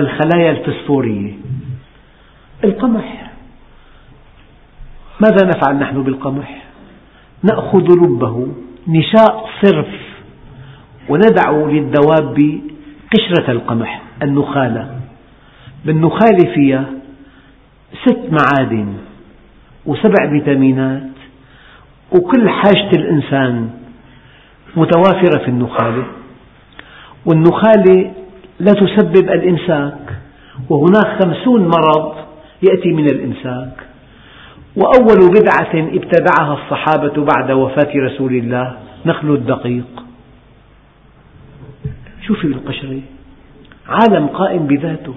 الخلايا 0.00 0.50
الفسفورية. 0.50 1.32
القمح 2.64 3.25
ماذا 5.20 5.46
نفعل 5.46 5.76
نحن 5.76 6.02
بالقمح؟ 6.02 6.62
نأخذ 7.42 7.84
لبه 8.02 8.48
نشاء 8.88 9.48
صرف 9.62 9.88
وندع 11.08 11.50
للدواب 11.50 12.60
قشرة 13.14 13.50
القمح 13.50 14.02
النخالة. 14.22 15.00
بالنخالة 15.84 16.54
فيها 16.54 16.84
ست 18.04 18.20
معادن 18.30 18.94
وسبع 19.86 20.30
فيتامينات 20.30 21.02
وكل 22.12 22.48
حاجة 22.48 22.90
الإنسان 22.96 23.70
متوافرة 24.76 25.38
في 25.44 25.48
النخالة. 25.48 26.04
والنخالة 27.26 28.12
لا 28.60 28.72
تسبب 28.72 29.30
الإمساك 29.30 29.98
وهناك 30.70 31.22
خمسون 31.22 31.62
مرض 31.62 32.14
يأتي 32.62 32.92
من 32.92 33.06
الإمساك. 33.06 33.85
وأول 34.76 35.30
بدعة 35.30 35.74
ابتدعها 35.74 36.54
الصحابة 36.54 37.24
بعد 37.24 37.50
وفاة 37.50 37.92
رسول 37.96 38.34
الله 38.34 38.78
نخل 39.06 39.30
الدقيق. 39.30 40.04
شوفي 42.26 42.48
بالقشرة 42.48 43.00
عالم 43.88 44.26
قائم 44.26 44.66
بذاته. 44.66 45.14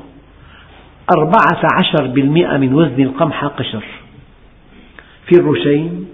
أربعة 1.17 1.61
عشر 1.79 2.07
بالمئة 2.07 2.57
من 2.57 2.73
وزن 2.73 3.03
القمح 3.03 3.45
قشر 3.45 3.83
في 5.25 5.35
الرشين 5.39 6.05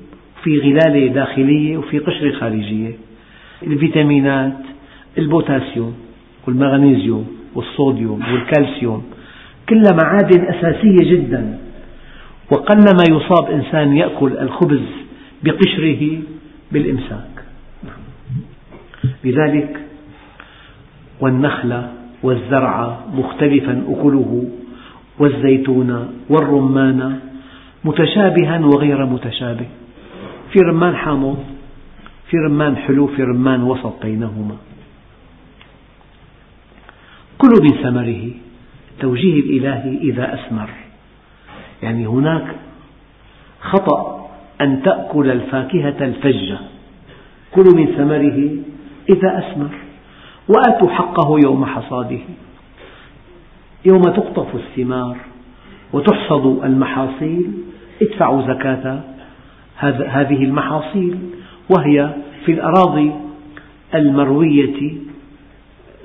في 0.44 0.60
غلالة 0.60 1.08
داخلية 1.08 1.78
وفي 1.78 2.00
قشرة 2.00 2.32
خارجية. 2.32 2.92
الفيتامينات 3.64 4.58
البوتاسيوم 5.18 5.96
والمغنيسيوم 6.48 7.28
والصوديوم 7.56 8.22
والكالسيوم. 8.34 9.04
كلها 9.70 9.92
معادن 10.04 10.46
أساسية 10.46 11.12
جدا. 11.12 11.60
وقلما 12.52 13.04
يصاب 13.10 13.52
إنسان 13.52 13.98
يأكل 13.98 14.38
الخبز 14.38 14.82
بقشره 15.44 16.20
بالإمساك. 16.72 17.46
لذلك 19.24 19.82
والنخل 21.20 21.82
والزرع 22.24 23.00
مختلفا 23.14 23.84
أكله 23.90 24.50
والزيتون 25.20 26.08
والرمان 26.30 27.20
متشابها 27.86 28.60
وغير 28.60 29.06
متشابه. 29.06 29.68
في 30.54 30.60
رمان 30.60 30.96
حامض 30.96 31.44
في 32.30 32.38
رمان 32.38 32.78
حلو 32.78 33.08
في 33.08 33.24
رمان 33.24 33.64
وسط 33.64 33.94
بينهما. 34.02 34.58
كلوا 37.38 37.64
من 37.64 37.72
ثمره 37.84 38.32
التوجيه 38.92 39.40
الإلهي 39.40 39.98
إذا 39.98 40.34
أثمر. 40.34 40.70
يعني 41.84 42.08
هناك 42.08 42.56
خطأ 43.62 44.30
أن 44.62 44.82
تأكل 44.84 45.32
الفاكهة 45.32 46.06
الفجة. 46.06 46.58
كلوا 47.52 47.76
من 47.76 47.86
ثمره 47.86 48.50
إذا 49.10 49.38
أثمر 49.38 49.70
وآتوا 50.48 50.90
حقه 50.90 51.40
يوم 51.44 51.66
حصاده. 51.66 52.20
يوم 53.86 54.02
تقطف 54.02 54.56
الثمار 54.56 55.18
وتحصد 55.94 56.64
المحاصيل. 56.64 57.52
ادفعوا 58.02 58.42
زكاة 58.42 59.00
هذه 60.08 60.44
المحاصيل. 60.44 61.20
وهي 61.70 62.14
في 62.46 62.52
الأراضي 62.52 63.12
المروية 63.96 64.94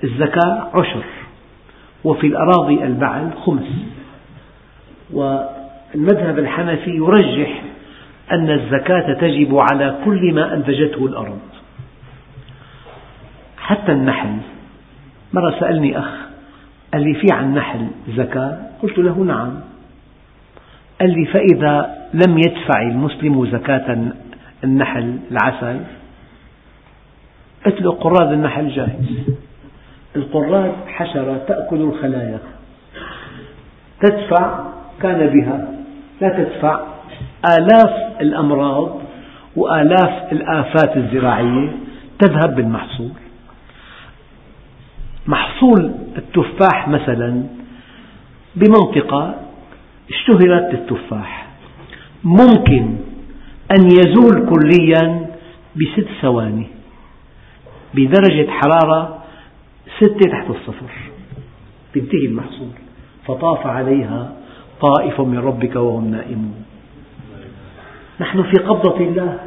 الزكاة 0.04 0.68
عشر. 0.74 1.04
وفي 2.04 2.26
الأراضي 2.26 2.84
البعل 2.84 3.30
خمس. 3.44 3.68
والمذهب 5.94 6.38
الحنفي 6.38 6.90
يرجح 6.90 7.62
أن 8.32 8.50
الزكاة 8.50 9.12
تجب 9.20 9.58
على 9.58 9.98
كل 10.04 10.34
ما 10.34 10.54
أنتجته 10.54 11.06
الأرض. 11.06 11.38
حتى 13.58 13.92
النحل. 13.92 14.36
مرة 15.32 15.60
سألني 15.60 15.98
أخ 15.98 16.10
قال 16.92 17.02
لي 17.02 17.14
في 17.14 17.26
عن 17.32 17.44
النحل 17.44 17.88
زكاة؟ 18.08 18.58
قلت 18.82 18.98
له 18.98 19.24
نعم. 19.24 19.60
قال 21.00 21.10
لي 21.10 21.26
فإذا 21.26 21.96
لم 22.14 22.38
يدفع 22.38 22.82
المسلم 22.82 23.46
زكاة 23.46 24.12
النحل 24.64 25.18
العسل؟ 25.30 25.80
قلت 27.66 27.80
له 27.82 27.92
قراد 27.92 28.32
النحل 28.32 28.68
جاهز 28.68 29.06
القراد 30.16 30.72
حشرة 30.86 31.44
تأكل 31.48 31.76
الخلايا. 31.76 32.38
تدفع 34.00 34.64
كان 35.02 35.26
بها 35.26 35.79
لا 36.20 36.28
تدفع 36.28 36.80
آلاف 37.58 38.20
الأمراض 38.20 39.00
وآلاف 39.56 40.32
الآفات 40.32 40.96
الزراعية 40.96 41.72
تذهب 42.18 42.56
بالمحصول. 42.56 43.12
محصول 45.26 45.92
التفاح 46.16 46.88
مثلا 46.88 47.44
بمنطقة 48.56 49.34
اشتهرت 50.10 50.70
بالتفاح 50.70 51.46
ممكن 52.24 52.96
أن 53.78 53.86
يزول 53.86 54.48
كليا 54.48 55.26
بست 55.76 56.08
ثواني 56.22 56.66
بدرجة 57.94 58.50
حرارة 58.50 59.22
ستة 59.98 60.30
تحت 60.30 60.50
الصفر. 60.50 60.90
ينتهي 61.96 62.26
المحصول 62.26 62.68
فطاف 63.26 63.66
عليها 63.66 64.32
طائف 64.80 65.20
من 65.20 65.38
ربك 65.38 65.76
وهم 65.76 66.10
نائمون. 66.10 66.64
نحن 68.20 68.42
في 68.42 68.62
قبضة 68.62 69.00
الله. 69.00 69.38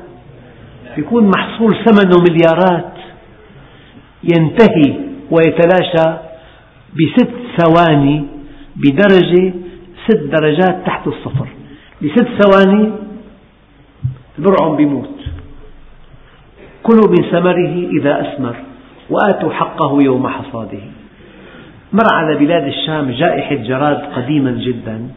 يكون 0.98 1.32
محصول 1.38 1.76
ثمنه 1.86 2.18
مليارات 2.30 2.94
ينتهي 4.24 4.94
ويتلاشى 5.32 6.18
بست 6.94 7.30
ثواني 7.58 8.26
بدرجة 8.76 9.54
ست 10.08 10.24
درجات 10.24 10.86
تحت 10.86 11.08
الصفر. 11.08 11.48
بست 12.02 12.28
ثواني 12.42 12.92
البرعم 14.38 14.76
بيموت 14.76 15.20
كلوا 16.84 17.08
من 17.10 17.32
ثمره 17.32 17.90
إذا 18.00 18.22
أثمر 18.22 18.56
وآتوا 19.10 19.52
حقه 19.54 20.02
يوم 20.02 20.28
حصاده. 20.28 20.84
مر 21.94 22.08
على 22.14 22.38
بلاد 22.38 22.64
الشام 22.64 23.12
جائحة 23.12 23.56
جراد 23.56 24.02
قديما 24.16 24.52
جدا. 24.52 25.10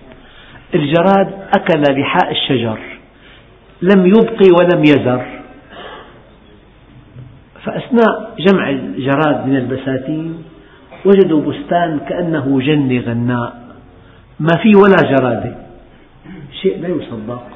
الجراد 0.74 1.28
أكل 1.58 2.00
لحاء 2.00 2.30
الشجر 2.30 2.78
لم 3.82 4.06
يبقي 4.06 4.50
ولم 4.58 4.84
يذر. 4.84 5.26
فأثناء 7.64 8.34
جمع 8.38 8.70
الجراد 8.70 9.46
من 9.46 9.56
البساتين 9.56 10.44
وجدوا 11.04 11.42
بستان 11.42 11.98
كأنه 12.08 12.60
جنة 12.60 13.00
غناء. 13.00 13.56
ما 14.40 14.56
فيه 14.62 14.72
ولا 14.76 15.16
جرادة 15.16 15.54
شيء 16.62 16.80
لا 16.80 16.88
يصدق. 16.88 17.46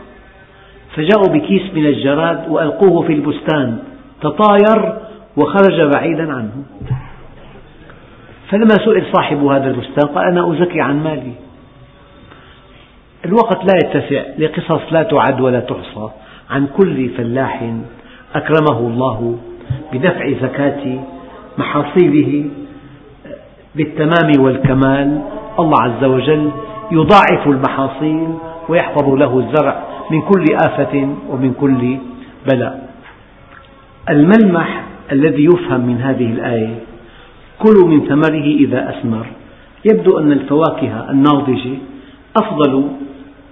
فجاءوا 0.96 1.34
بكيس 1.34 1.74
من 1.74 1.86
الجراد 1.86 2.48
وألقوه 2.48 3.06
في 3.06 3.12
البستان 3.12 3.78
تطاير 4.22 4.98
وخرج 5.36 5.80
بعيدا 5.94 6.32
عنه. 6.32 6.64
فلما 8.50 8.74
سئل 8.84 9.06
صاحب 9.12 9.44
هذا 9.44 9.70
البستان 9.70 10.08
قال 10.14 10.24
أنا 10.24 10.52
أزكي 10.52 10.80
عن 10.80 11.02
مالي. 11.02 11.32
الوقت 13.24 13.58
لا 13.64 13.78
يتسع 13.84 14.22
لقصص 14.38 14.92
لا 14.92 15.02
تعد 15.02 15.40
ولا 15.40 15.60
تحصى 15.60 16.10
عن 16.50 16.66
كل 16.66 17.08
فلاح 17.08 17.72
أكرمه 18.34 18.78
الله 18.78 19.38
بدفع 19.92 20.32
زكاة 20.42 20.98
محاصيله 21.58 22.44
بالتمام 23.74 24.32
والكمال. 24.38 25.22
الله 25.58 25.82
عز 25.82 26.04
وجل 26.04 26.50
يضاعف 26.92 27.46
المحاصيل 27.46 28.28
ويحفظ 28.68 29.08
له 29.08 29.38
الزرع 29.38 29.84
من 30.10 30.20
كل 30.20 30.44
آفة 30.64 31.08
ومن 31.28 31.54
كل 31.60 31.98
بلى 32.52 32.78
الملمح 34.10 34.82
الذي 35.12 35.44
يفهم 35.44 35.80
من 35.80 36.00
هذه 36.00 36.32
الآية 36.32 36.74
كلوا 37.58 37.88
من 37.88 38.00
ثمره 38.08 38.44
إذا 38.44 38.90
أثمر. 38.90 39.26
يبدو 39.84 40.18
أن 40.18 40.32
الفواكه 40.32 41.10
الناضجة 41.10 41.70
أفضل 42.36 42.88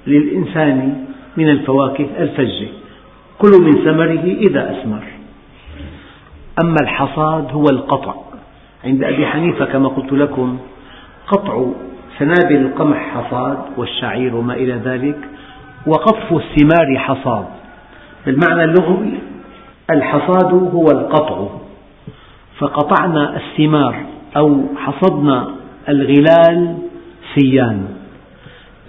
للإنسان 0.08 1.04
من 1.36 1.48
الفواكه 1.48 2.06
الفجة. 2.18 2.68
كلوا 3.38 3.60
من 3.60 3.72
ثمره 3.72 4.24
إذا 4.48 4.70
أثمر. 4.70 5.02
أما 6.64 6.76
الحصاد 6.82 7.52
هو 7.52 7.64
القطع. 7.72 8.14
عند 8.84 9.04
أبي 9.04 9.26
حنيفة 9.26 9.64
كما 9.64 9.88
قلت 9.88 10.12
لكم 10.12 10.58
قطع 11.26 11.64
سنابل 12.18 12.56
القمح 12.56 12.96
حصاد 12.96 13.58
والشعير 13.76 14.36
وما 14.36 14.54
إلى 14.54 14.72
ذلك 14.72 15.18
وقطف 15.86 16.32
الثمار 16.32 16.98
حصاد. 16.98 17.46
بالمعنى 18.26 18.64
اللغوي 18.64 19.10
الحصاد 19.90 20.54
هو 20.54 20.86
القطع. 20.86 21.46
فقطعنا 22.58 23.36
الثمار 23.36 24.04
أو 24.36 24.62
حصدنا 24.76 25.48
الغلال 25.88 26.78
سيان 27.34 27.97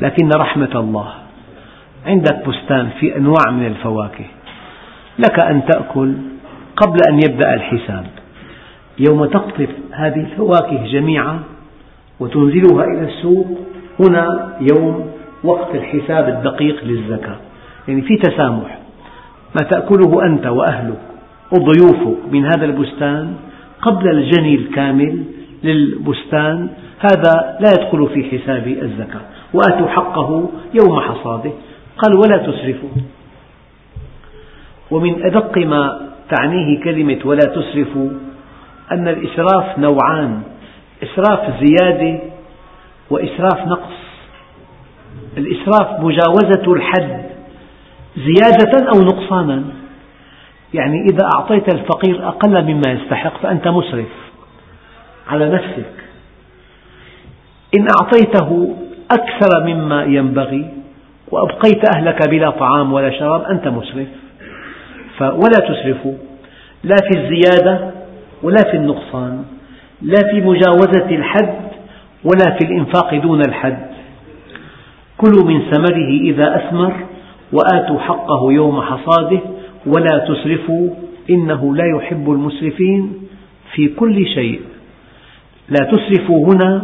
لكن 0.02 0.30
رحمة 0.36 0.80
الله 0.80 1.14
عندك 2.06 2.47
بستان 2.47 2.89
في 3.00 3.18
أنواع 3.18 3.52
من 3.52 3.66
الفواكه. 3.66 4.26
لك 5.20 5.39
أن 5.39 5.66
تأكل 5.66 6.14
قبل 6.78 6.97
أن 7.10 7.20
يبدأ 7.26 7.54
الحساب. 7.54 8.06
يوم 9.00 9.26
تقطف 9.26 9.70
هذه 9.91 10.20
الفواكه 10.20 10.86
جميعا 10.86 11.39
وتنزلها 12.20 12.84
إلى 12.84 13.08
السوق 13.14 13.47
هنا 14.00 14.58
يوم 14.74 15.12
وقت 15.43 15.76
الحساب 15.76 16.30
الدقيق 16.30 16.84
للزكاة. 16.84 17.38
يعني 17.88 18.02
في 18.02 18.18
تسامح. 18.18 18.80
ما 19.62 19.68
تأكله 19.70 20.26
أنت 20.26 20.47
وأهلك 20.47 21.00
وضيوفك 21.52 22.18
من 22.32 22.45
هذا 22.45 22.66
البستان 22.66 23.34
قبل 23.82 24.10
الجني 24.10 24.56
الكامل 24.56 25.24
للبستان 25.64 26.70
هذا 27.00 27.58
لا 27.60 27.72
يدخل 27.72 28.10
في 28.14 28.24
حساب 28.24 28.68
الزكاة. 28.68 29.22
وآتوا 29.54 29.88
حقه 29.88 30.50
يوم 30.84 31.00
حصاده. 31.00 31.52
قال 31.97 32.18
ولا 32.18 32.38
تسرفوا. 32.38 32.89
ومن 34.91 35.26
أدق 35.26 35.58
ما 35.58 36.10
تعنيه 36.36 36.84
كلمة 36.84 37.20
ولا 37.26 37.45
تسرفوا 37.45 38.10
أن 38.91 39.08
الإسراف 39.08 39.80
نوعان 39.80 40.41
إسراف 41.04 41.64
زيادة 41.64 42.20
وإسراف 43.10 43.68
نقص. 43.68 44.00
الإسراف 45.38 46.00
مجاوزة 46.00 46.74
الحد 46.74 47.26
زيادة 48.18 48.88
أو 48.95 49.02
نقصانا. 49.02 49.64
يعني 50.74 51.02
إذا 51.02 51.30
أعطيت 51.36 51.74
الفقير 51.74 52.28
أقل 52.28 52.64
مما 52.64 52.91
يستحق 52.91 53.41
فأنت 53.41 53.68
مسرف 53.68 54.12
على 55.28 55.50
نفسك. 55.50 55.93
إن 57.78 57.88
أعطيته 58.02 58.76
أكثر 59.12 59.64
مما 59.66 60.03
ينبغي 60.03 60.66
وأبقيت 61.32 61.95
أهلك 61.95 62.30
بلا 62.30 62.49
طعام 62.49 62.93
ولا 62.93 63.20
شراب 63.20 63.43
أنت 63.43 63.68
مسرف. 63.68 64.07
ولا 65.22 65.60
تسرفوا 65.70 66.14
لا 66.84 66.95
في 67.12 67.20
الزيادة 67.20 67.91
ولا 68.43 68.64
في 68.72 68.78
النقصان 68.78 69.45
لا 70.01 70.20
في 70.32 70.41
مجاوزة 70.41 71.10
الحد 71.12 71.60
ولا 72.24 72.57
في 72.57 72.66
الإنفاق 72.66 73.16
دون 73.16 73.41
الحد. 73.41 73.89
كلوا 75.18 75.43
من 75.45 75.62
ثمره 75.72 76.10
إذا 76.22 76.55
أثمر 76.55 76.93
وآتوا 77.53 77.99
حقه 77.99 78.51
يوم 78.51 78.82
حصاده 78.82 79.39
ولا 79.86 80.26
تسرفوا 80.28 80.89
إنه 81.30 81.76
لا 81.76 81.86
يحب 81.97 82.32
المسرفين 82.32 83.14
في 83.74 83.88
كل 83.88 84.26
شيء. 84.26 84.62
لا 85.70 85.91
تسرفوا 85.91 86.53
هنا 86.53 86.82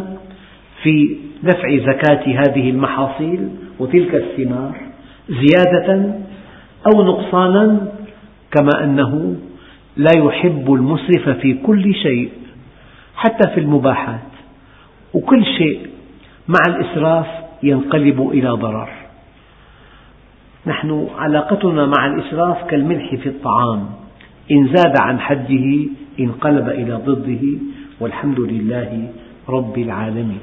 في 0.82 1.16
دفع 1.46 1.76
زكاة 1.76 2.24
هذه 2.26 2.70
المحاصيل 2.70 3.48
وتلك 3.78 4.14
الثمار 4.14 4.80
زيادة 5.28 6.14
أو 6.86 7.02
نقصانا 7.02 7.88
كما 8.50 8.84
أنه 8.84 9.36
لا 9.96 10.10
يحب 10.16 10.74
المسرف 10.74 11.28
في 11.28 11.54
كل 11.54 11.94
شيء 11.94 12.30
حتى 13.16 13.50
في 13.54 13.60
المباحات. 13.60 14.20
وكل 15.14 15.44
شيء 15.44 15.86
مع 16.48 16.74
الإسراف 16.74 17.26
ينقلب 17.62 18.30
إلى 18.30 18.50
ضرر. 18.50 18.88
نحن 20.66 21.08
علاقتنا 21.18 21.86
مع 21.86 22.06
الإسراف 22.06 22.64
كالملح 22.64 23.14
في 23.14 23.28
الطعام. 23.28 23.86
إن 24.50 24.66
زاد 24.74 24.94
عن 25.00 25.20
حده 25.20 25.66
انقلب 26.20 26.68
إلى 26.68 26.94
ضده 26.94 27.44
والحمد 28.00 28.40
لله 28.40 29.08
رب 29.48 29.78
العالمين. 29.78 30.40